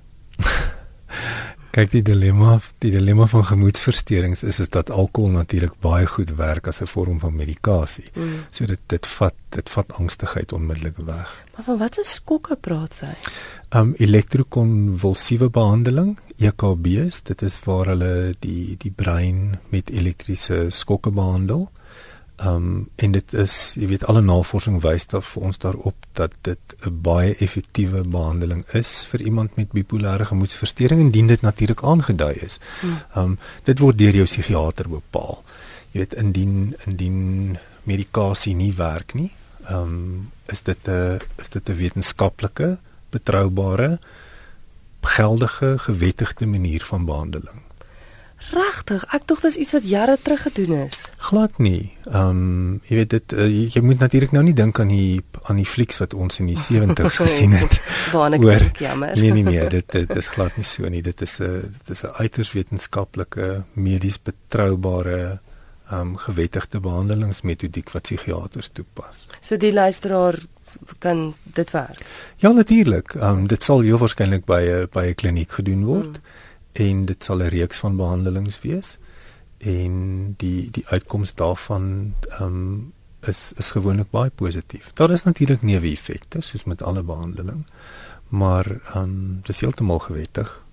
Kyk 1.74 1.90
die 1.90 2.04
dilemma, 2.06 2.60
die 2.84 2.92
dilemma 2.94 3.26
van 3.32 3.48
gemoedversteurings 3.50 4.44
is 4.46 4.60
is 4.62 4.70
dat 4.70 4.92
alkohol 4.94 5.32
natuurlik 5.34 5.74
baie 5.82 6.06
goed 6.06 6.36
werk 6.38 6.68
as 6.70 6.82
'n 6.82 6.86
vorm 6.86 7.20
van 7.20 7.36
medikasie. 7.36 8.06
Mm. 8.14 8.46
So 8.52 8.66
dit 8.66 8.82
dit 8.88 9.08
vat 9.08 9.34
dit 9.50 9.70
vat 9.70 9.94
angstigheid 9.94 10.54
onmiddellik 10.54 10.98
weg. 10.98 11.30
Maar 11.56 11.64
van 11.64 11.78
watter 11.78 12.06
skokke 12.06 12.56
praat 12.56 12.94
sy? 12.94 13.14
Um 13.72 13.94
elektrokonvulsiewe 13.98 15.50
behandeling, 15.50 16.20
EKB's, 16.38 17.22
dit 17.24 17.42
is 17.42 17.60
waar 17.66 17.86
hulle 17.86 18.36
die 18.40 18.76
die 18.78 18.92
brein 18.92 19.60
met 19.70 19.90
elektriese 19.90 20.70
skokke 20.70 21.12
behandel. 21.12 21.72
Ehm 22.36 22.56
um, 22.56 22.90
en 22.96 23.12
dit 23.12 23.34
is, 23.34 23.74
jy 23.78 23.88
weet, 23.88 24.06
alle 24.10 24.22
navorsing 24.22 24.80
wys 24.82 25.06
dat 25.08 25.26
vir 25.26 25.44
ons 25.50 25.58
daarop 25.58 26.06
dat 26.18 26.34
dit 26.42 26.76
'n 26.86 27.02
baie 27.02 27.36
effektiewe 27.36 28.02
behandeling 28.02 28.66
is 28.74 29.06
vir 29.06 29.22
iemand 29.22 29.56
met 29.56 29.72
bipolêre 29.72 30.26
gemoedversteuring 30.26 31.00
indien 31.00 31.28
dit 31.28 31.42
natuurlik 31.42 31.84
aangedui 31.84 32.34
is. 32.34 32.60
Hmm. 32.82 32.98
Ehm 33.16 33.24
um, 33.24 33.38
dit 33.64 33.80
word 33.80 33.98
deur 33.98 34.16
jou 34.16 34.26
psigiater 34.26 34.90
bepaal. 34.90 35.44
Jy 35.92 36.00
weet, 36.00 36.14
indien 36.14 36.76
indien 36.86 37.58
medikasie 37.84 38.56
nie 38.56 38.74
werk 38.74 39.14
nie, 39.14 39.32
ehm 39.64 39.82
um, 39.82 40.32
is 40.46 40.62
dit 40.62 40.88
'n 40.88 41.20
is 41.38 41.50
dit 41.50 41.70
'n 41.70 41.76
wetenskaplike, 41.76 42.78
betroubare, 43.10 44.00
geldige, 45.02 45.78
gewettigde 45.78 46.46
manier 46.46 46.84
van 46.84 47.06
behandeling. 47.06 47.62
Regtig, 48.52 49.04
ek 49.16 49.28
dink 49.28 49.42
dit 49.42 49.52
is 49.52 49.58
iets 49.58 49.72
wat 49.78 49.86
jare 49.88 50.18
terug 50.22 50.42
gedoen 50.42 50.74
is. 50.84 50.98
Glad 51.30 51.58
nie. 51.64 51.94
Ehm 52.12 52.30
um, 52.30 52.82
jy 52.90 52.98
weet 53.00 53.14
dit 53.14 53.36
uh, 53.38 53.46
jy, 53.48 53.64
jy 53.78 53.82
moet 53.86 54.04
natuurlik 54.04 54.34
nou 54.36 54.44
nie 54.44 54.56
dink 54.58 54.80
aan 54.80 54.92
die 54.92 55.24
aan 55.50 55.62
die 55.62 55.68
flieks 55.68 56.02
wat 56.04 56.14
ons 56.14 56.42
in 56.44 56.50
die 56.52 56.60
70's 56.68 57.22
gesien 57.24 57.56
het. 57.56 57.80
Waar 58.12 58.36
ek 58.36 58.44
Oor, 58.44 58.68
jammer. 58.80 59.16
Nee 59.20 59.32
nee 59.32 59.48
nee, 59.48 59.70
dit 59.78 59.88
dit 59.96 60.16
is 60.20 60.30
glad 60.36 60.58
nie 60.60 60.68
so 60.68 60.90
nie. 60.90 61.02
Dit 61.02 61.22
is 61.22 61.40
'n 61.40 61.72
dit 61.72 61.96
is 61.96 62.04
'n 62.04 62.14
uiters 62.20 62.52
wetenskaplike, 62.52 63.64
medies 63.74 64.20
betroubare 64.22 65.40
ehm 65.90 66.00
um, 66.00 66.18
gewettigde 66.18 66.80
behandelingsmetodiek 66.80 67.90
wat 67.92 68.04
psigiaters 68.04 68.70
toepas. 68.74 69.28
So 69.42 69.58
die 69.58 69.74
luisteraar 69.74 70.40
kan 71.00 71.34
dit 71.44 71.72
werk. 71.72 72.06
Ja 72.38 72.52
natuurlik. 72.52 73.16
Ehm 73.16 73.44
um, 73.44 73.48
dit 73.48 73.64
sal 73.64 73.82
heel 73.82 73.98
waarskynlik 73.98 74.46
by 74.46 74.62
'n 74.62 74.88
by 74.92 75.06
'n 75.10 75.16
kliniek 75.16 75.52
gedoen 75.52 75.86
word. 75.86 76.18
Hmm 76.22 76.42
en 76.74 77.06
dit 77.06 77.24
sal 77.24 77.42
'n 77.42 77.50
reeks 77.54 77.78
van 77.78 77.96
behandelings 77.96 78.62
wees 78.62 78.98
en 79.58 80.34
die 80.38 80.72
die 80.72 80.88
uitkoms 80.88 81.36
daarvan 81.36 82.16
ehm 82.30 82.44
um, 82.44 82.94
is 83.22 83.54
is 83.56 83.72
gewoonlik 83.72 84.10
baie 84.10 84.30
positief. 84.30 84.94
Daar 84.94 85.12
is 85.12 85.24
natuurlik 85.24 85.62
neeweffekte 85.62 86.42
soos 86.42 86.64
met 86.64 86.82
alle 86.82 87.04
behandeling, 87.04 87.66
maar 88.28 88.66
ehm 88.66 88.98
um, 88.98 89.40
dis 89.44 89.60
heeltemal 89.60 90.00
gewettig. 90.00 90.64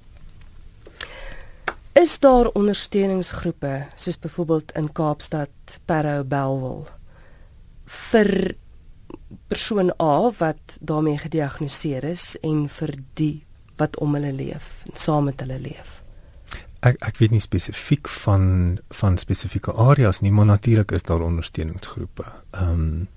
Is 1.93 2.19
daar 2.19 2.47
ondersteuningsgroepe 2.47 3.87
soos 3.95 4.19
byvoorbeeld 4.19 4.73
in 4.73 4.93
Kaapstad, 4.93 5.81
Parow, 5.85 6.27
Belwel 6.27 6.87
vir 7.85 8.55
persoon 9.47 9.93
A 10.03 10.31
wat 10.39 10.77
daarmee 10.81 11.19
gediagnoseer 11.19 12.05
is 12.05 12.37
en 12.41 12.69
vir 12.69 12.95
die 13.15 13.45
wat 13.77 13.99
om 13.99 14.15
hulle 14.15 14.33
leef 14.33 14.83
en 14.87 14.97
saam 14.97 15.25
met 15.25 15.41
hulle 15.41 15.59
leef. 15.59 16.00
Ek 16.81 16.97
ek 17.05 17.17
weet 17.21 17.31
nie 17.31 17.41
spesifiek 17.41 18.09
van 18.09 18.79
van 19.03 19.19
spesifieke 19.19 19.73
areas 19.73 20.21
nie, 20.21 20.33
maar 20.33 20.47
natuurlik 20.47 20.93
is 20.93 21.03
daar 21.03 21.21
ondersteuningsgroepe. 21.21 22.25
Ehm 22.51 22.71
um, 22.71 23.09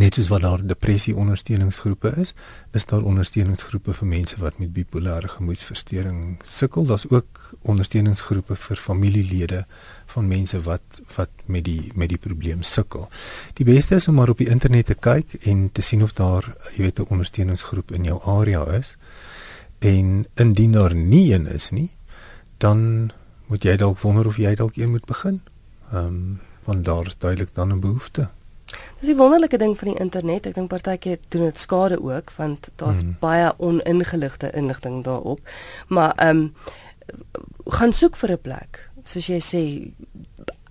Net 0.00 0.16
soos 0.16 0.30
wat 0.32 0.40
daar 0.40 0.62
depressie 0.64 1.12
ondersteuningsgroepe 1.16 2.14
is, 2.16 2.30
is 2.72 2.86
daar 2.88 3.02
ondersteuningsgroepe 3.04 3.92
vir 3.92 4.08
mense 4.08 4.38
wat 4.40 4.56
met 4.58 4.70
bipolêre 4.72 5.28
gemoedstoornis 5.28 6.38
sukkel. 6.48 6.86
Daar's 6.88 7.04
ook 7.10 7.40
ondersteuningsgroepe 7.68 8.56
vir 8.56 8.80
familielede 8.80 9.66
van 10.14 10.28
mense 10.28 10.60
wat 10.64 11.02
wat 11.16 11.44
met 11.44 11.64
die 11.68 11.92
met 11.94 12.08
die 12.08 12.18
probleem 12.18 12.62
sukkel. 12.62 13.10
Die 13.60 13.68
beste 13.68 14.00
is 14.00 14.08
om 14.08 14.16
maar 14.16 14.32
op 14.32 14.40
die 14.40 14.48
internet 14.48 14.86
te 14.86 14.96
kyk 14.96 15.36
en 15.44 15.68
te 15.72 15.84
sien 15.84 16.02
of 16.02 16.16
daar, 16.16 16.54
jy 16.76 16.88
weet, 16.88 16.98
'n 16.98 17.12
ondersteuningsgroep 17.12 17.92
in 17.92 18.04
jou 18.04 18.20
area 18.24 18.64
is. 18.72 18.96
En 19.78 20.26
indien 20.34 20.72
daar 20.72 20.94
nie 20.94 21.34
een 21.34 21.46
is 21.46 21.70
nie, 21.70 21.90
dan 22.62 23.10
moet 23.50 23.64
jy 23.66 23.76
dalk 23.76 23.98
wonder 24.00 24.26
of 24.30 24.38
jy 24.40 24.54
dalk 24.54 24.76
een 24.78 24.94
moet 24.94 25.06
begin. 25.10 25.42
Ehm 25.90 26.06
um, 26.06 26.40
want 26.62 26.84
daar 26.86 27.06
is 27.06 27.18
duidelik 27.18 27.54
dan 27.54 27.72
'n 27.72 27.80
behoefte. 27.80 28.28
Dis 29.00 29.08
die 29.10 29.16
wonderlike 29.16 29.58
ding 29.58 29.78
van 29.78 29.88
die 29.88 29.98
internet. 29.98 30.46
Ek 30.46 30.54
dink 30.54 30.68
partykeer 30.68 31.18
doen 31.28 31.42
dit 31.42 31.58
skade 31.58 31.98
ook 32.02 32.32
want 32.36 32.70
daar's 32.76 33.00
hmm. 33.00 33.16
baie 33.18 33.52
oningeligte 33.58 34.50
inligting 34.50 35.04
daarop. 35.04 35.40
Maar 35.88 36.12
ehm 36.14 36.36
um, 36.36 36.54
gaan 37.66 37.92
soek 37.92 38.16
vir 38.16 38.32
'n 38.32 38.40
plek 38.40 38.90
soos 39.04 39.26
jy 39.26 39.40
sê 39.40 39.62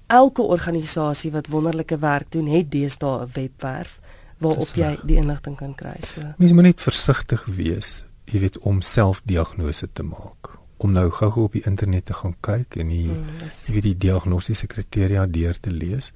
elke 0.07 0.41
organisasie 0.41 1.31
wat 1.31 1.47
wonderlike 1.47 1.97
werk 1.97 2.31
doen 2.31 2.47
het 2.47 2.71
deesdae 2.71 3.25
'n 3.25 3.31
webwerf 3.33 3.99
waarop 4.37 4.71
jy 4.75 4.97
die 5.03 5.15
inligting 5.15 5.57
kan 5.57 5.75
kry 5.75 5.97
so 5.99 6.21
mens 6.37 6.51
moet 6.51 6.63
net 6.63 6.81
versigtig 6.81 7.45
wees 7.45 8.03
jy 8.25 8.39
weet 8.39 8.57
om 8.59 8.81
selfdiagnose 8.81 9.87
te 9.93 10.03
maak 10.03 10.40
om 10.81 10.91
nou 10.95 11.07
gou-gou 11.13 11.45
op 11.45 11.57
die 11.57 11.65
internet 11.69 12.05
te 12.09 12.17
gaan 12.17 12.35
kyk 12.41 12.77
en 12.81 12.93
die 12.93 13.09
mm, 13.09 13.49
jy 13.67 13.73
weet 13.75 13.89
die 13.89 13.97
diagnostiese 14.07 14.67
kriteria 14.71 15.25
deur 15.25 15.59
te 15.59 15.71
lees 15.71 16.11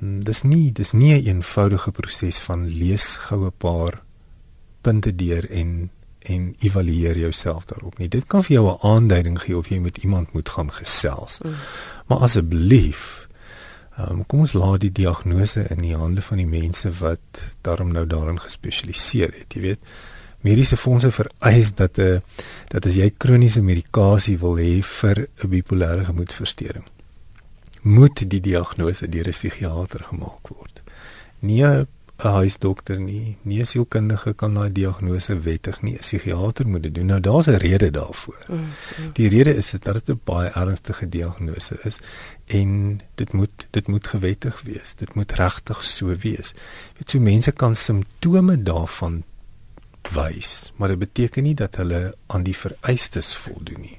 um, 0.00 0.20
dis 0.24 0.42
nie 0.42 0.72
dis 0.72 0.92
nie 0.92 1.14
'n 1.14 1.24
eenvoudige 1.34 1.92
proses 1.92 2.40
van 2.48 2.68
lees 2.68 3.16
goue 3.28 3.50
paar 3.50 4.02
punte 4.82 5.14
deur 5.14 5.50
en 5.50 5.90
en 6.22 6.54
evalueer 6.58 7.18
jouself 7.18 7.64
daarop 7.64 7.98
nie. 7.98 8.08
Dit 8.08 8.26
kan 8.26 8.44
vir 8.44 8.52
jou 8.52 8.66
'n 8.70 8.86
aanduiding 8.86 9.40
gee 9.40 9.56
of 9.56 9.68
jy 9.68 9.78
met 9.78 9.96
iemand 9.96 10.32
moet 10.32 10.48
gaan 10.48 10.72
gesels. 10.72 11.38
Mm. 11.38 11.54
Maar 12.06 12.18
asseblief, 12.18 13.28
um, 13.98 14.26
kom 14.26 14.40
ons 14.40 14.52
laat 14.52 14.80
die 14.80 14.92
diagnose 14.92 15.66
in 15.68 15.80
die 15.82 15.96
hande 15.96 16.22
van 16.22 16.36
die 16.36 16.46
mense 16.46 16.90
wat 16.90 17.42
daarom 17.60 17.92
nou 17.92 18.06
daarin 18.06 18.40
gespesialiseer 18.40 19.32
het, 19.38 19.54
jy 19.54 19.60
weet. 19.60 19.78
Mediese 20.42 20.76
fondse 20.76 21.10
vereis 21.10 21.74
dat 21.74 21.98
'n 21.98 22.00
uh, 22.00 22.20
dat 22.68 22.86
as 22.86 22.94
jy 22.94 23.10
kroniese 23.16 23.62
medikasie 23.62 24.38
wil 24.38 24.56
hê 24.56 24.82
vir 24.82 25.28
'n 25.44 25.48
bipolêre 25.48 26.04
gemoedstoornis, 26.04 26.82
moet 27.82 28.30
die 28.30 28.40
diagnose 28.40 29.08
deur 29.08 29.26
'n 29.28 29.30
psigiatër 29.30 30.02
gemaak 30.10 30.48
word. 30.48 30.82
Nie 31.40 31.64
'n 31.64 31.86
huisdokter 32.18 33.00
nie, 33.00 33.36
nie 33.42 33.60
'n 33.60 33.66
sielkundige 33.66 34.34
kan 34.34 34.54
daai 34.54 34.72
diagnose 34.72 35.40
wettig 35.40 35.82
nie, 35.82 35.94
'n 35.94 35.98
psigiater 35.98 36.68
moet 36.68 36.82
dit 36.82 36.94
doen. 36.94 37.06
Nou 37.06 37.20
daar's 37.20 37.46
'n 37.46 37.56
rede 37.56 37.90
daarvoor. 37.90 38.44
Mm, 38.48 38.56
mm. 38.56 39.12
Die 39.12 39.28
rede 39.28 39.54
is 39.54 39.70
dat 39.70 39.94
dit 39.94 40.08
'n 40.08 40.20
baie 40.24 40.50
ernstige 40.50 41.08
diagnose 41.08 41.78
is 41.82 41.98
en 42.46 43.00
dit 43.14 43.32
moet 43.32 43.66
dit 43.70 43.86
moet 43.88 44.06
gewettig 44.06 44.62
wees. 44.62 44.94
Dit 44.94 45.14
moet 45.14 45.32
regtig 45.32 45.84
so 45.84 46.06
wees. 46.06 46.48
Jy 46.54 46.98
weet, 46.98 47.10
so 47.10 47.20
mense 47.20 47.52
kan 47.52 47.76
simptome 47.76 48.62
daarvan 48.62 49.22
wys, 50.10 50.72
maar 50.76 50.88
dit 50.88 50.98
beteken 50.98 51.42
nie 51.42 51.54
dat 51.54 51.76
hulle 51.76 52.14
aan 52.26 52.42
die 52.42 52.56
vereistes 52.56 53.36
voldoen 53.36 53.80
nie. 53.80 53.98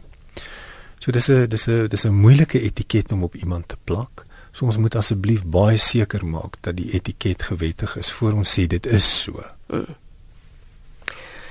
So 0.99 1.11
dis 1.11 1.29
'n 1.29 1.47
dis 1.47 1.67
'n 1.67 1.87
dis 1.87 2.05
'n 2.05 2.13
moeilike 2.13 2.61
etiket 2.61 3.11
om 3.11 3.23
op 3.23 3.35
iemand 3.35 3.67
te 3.67 3.77
plak. 3.83 4.25
So 4.51 4.65
ons 4.65 4.77
moet 4.77 4.95
asseblief 4.95 5.45
baie 5.45 5.77
seker 5.77 6.25
maak 6.25 6.57
dat 6.61 6.77
die 6.77 6.91
etiket 6.91 7.41
gewettig 7.41 7.97
is 7.97 8.11
voor 8.11 8.33
ons 8.33 8.59
sê 8.59 8.67
dit 8.67 8.85
is 8.85 9.21
so. 9.21 9.43
Mm. 9.67 9.95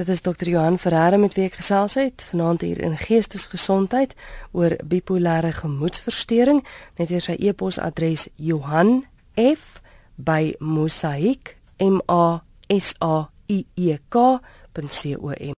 Dit 0.00 0.08
is 0.08 0.22
dokter 0.22 0.48
Johan 0.48 0.78
Ferreira 0.78 1.16
met 1.20 1.34
wie 1.36 1.44
ek 1.44 1.58
gesels 1.60 1.98
het 2.00 2.22
vanaand 2.30 2.62
hier 2.64 2.78
in 2.80 2.94
Geestesgesondheid 2.96 4.14
oor 4.56 4.78
bipolêre 4.80 5.52
gemoedstoornis. 5.52 6.64
Net 6.96 7.12
weer 7.12 7.20
sy 7.20 7.36
e-posadres 7.36 8.30
Johan 8.40 9.02
f 9.36 9.76
by 10.16 10.54
mosaik 10.56 11.58
m 11.76 12.00
a 12.08 12.40
s 12.72 12.94
a 13.04 13.28
i 13.52 13.60
e 13.76 14.00
k.com 14.08 15.58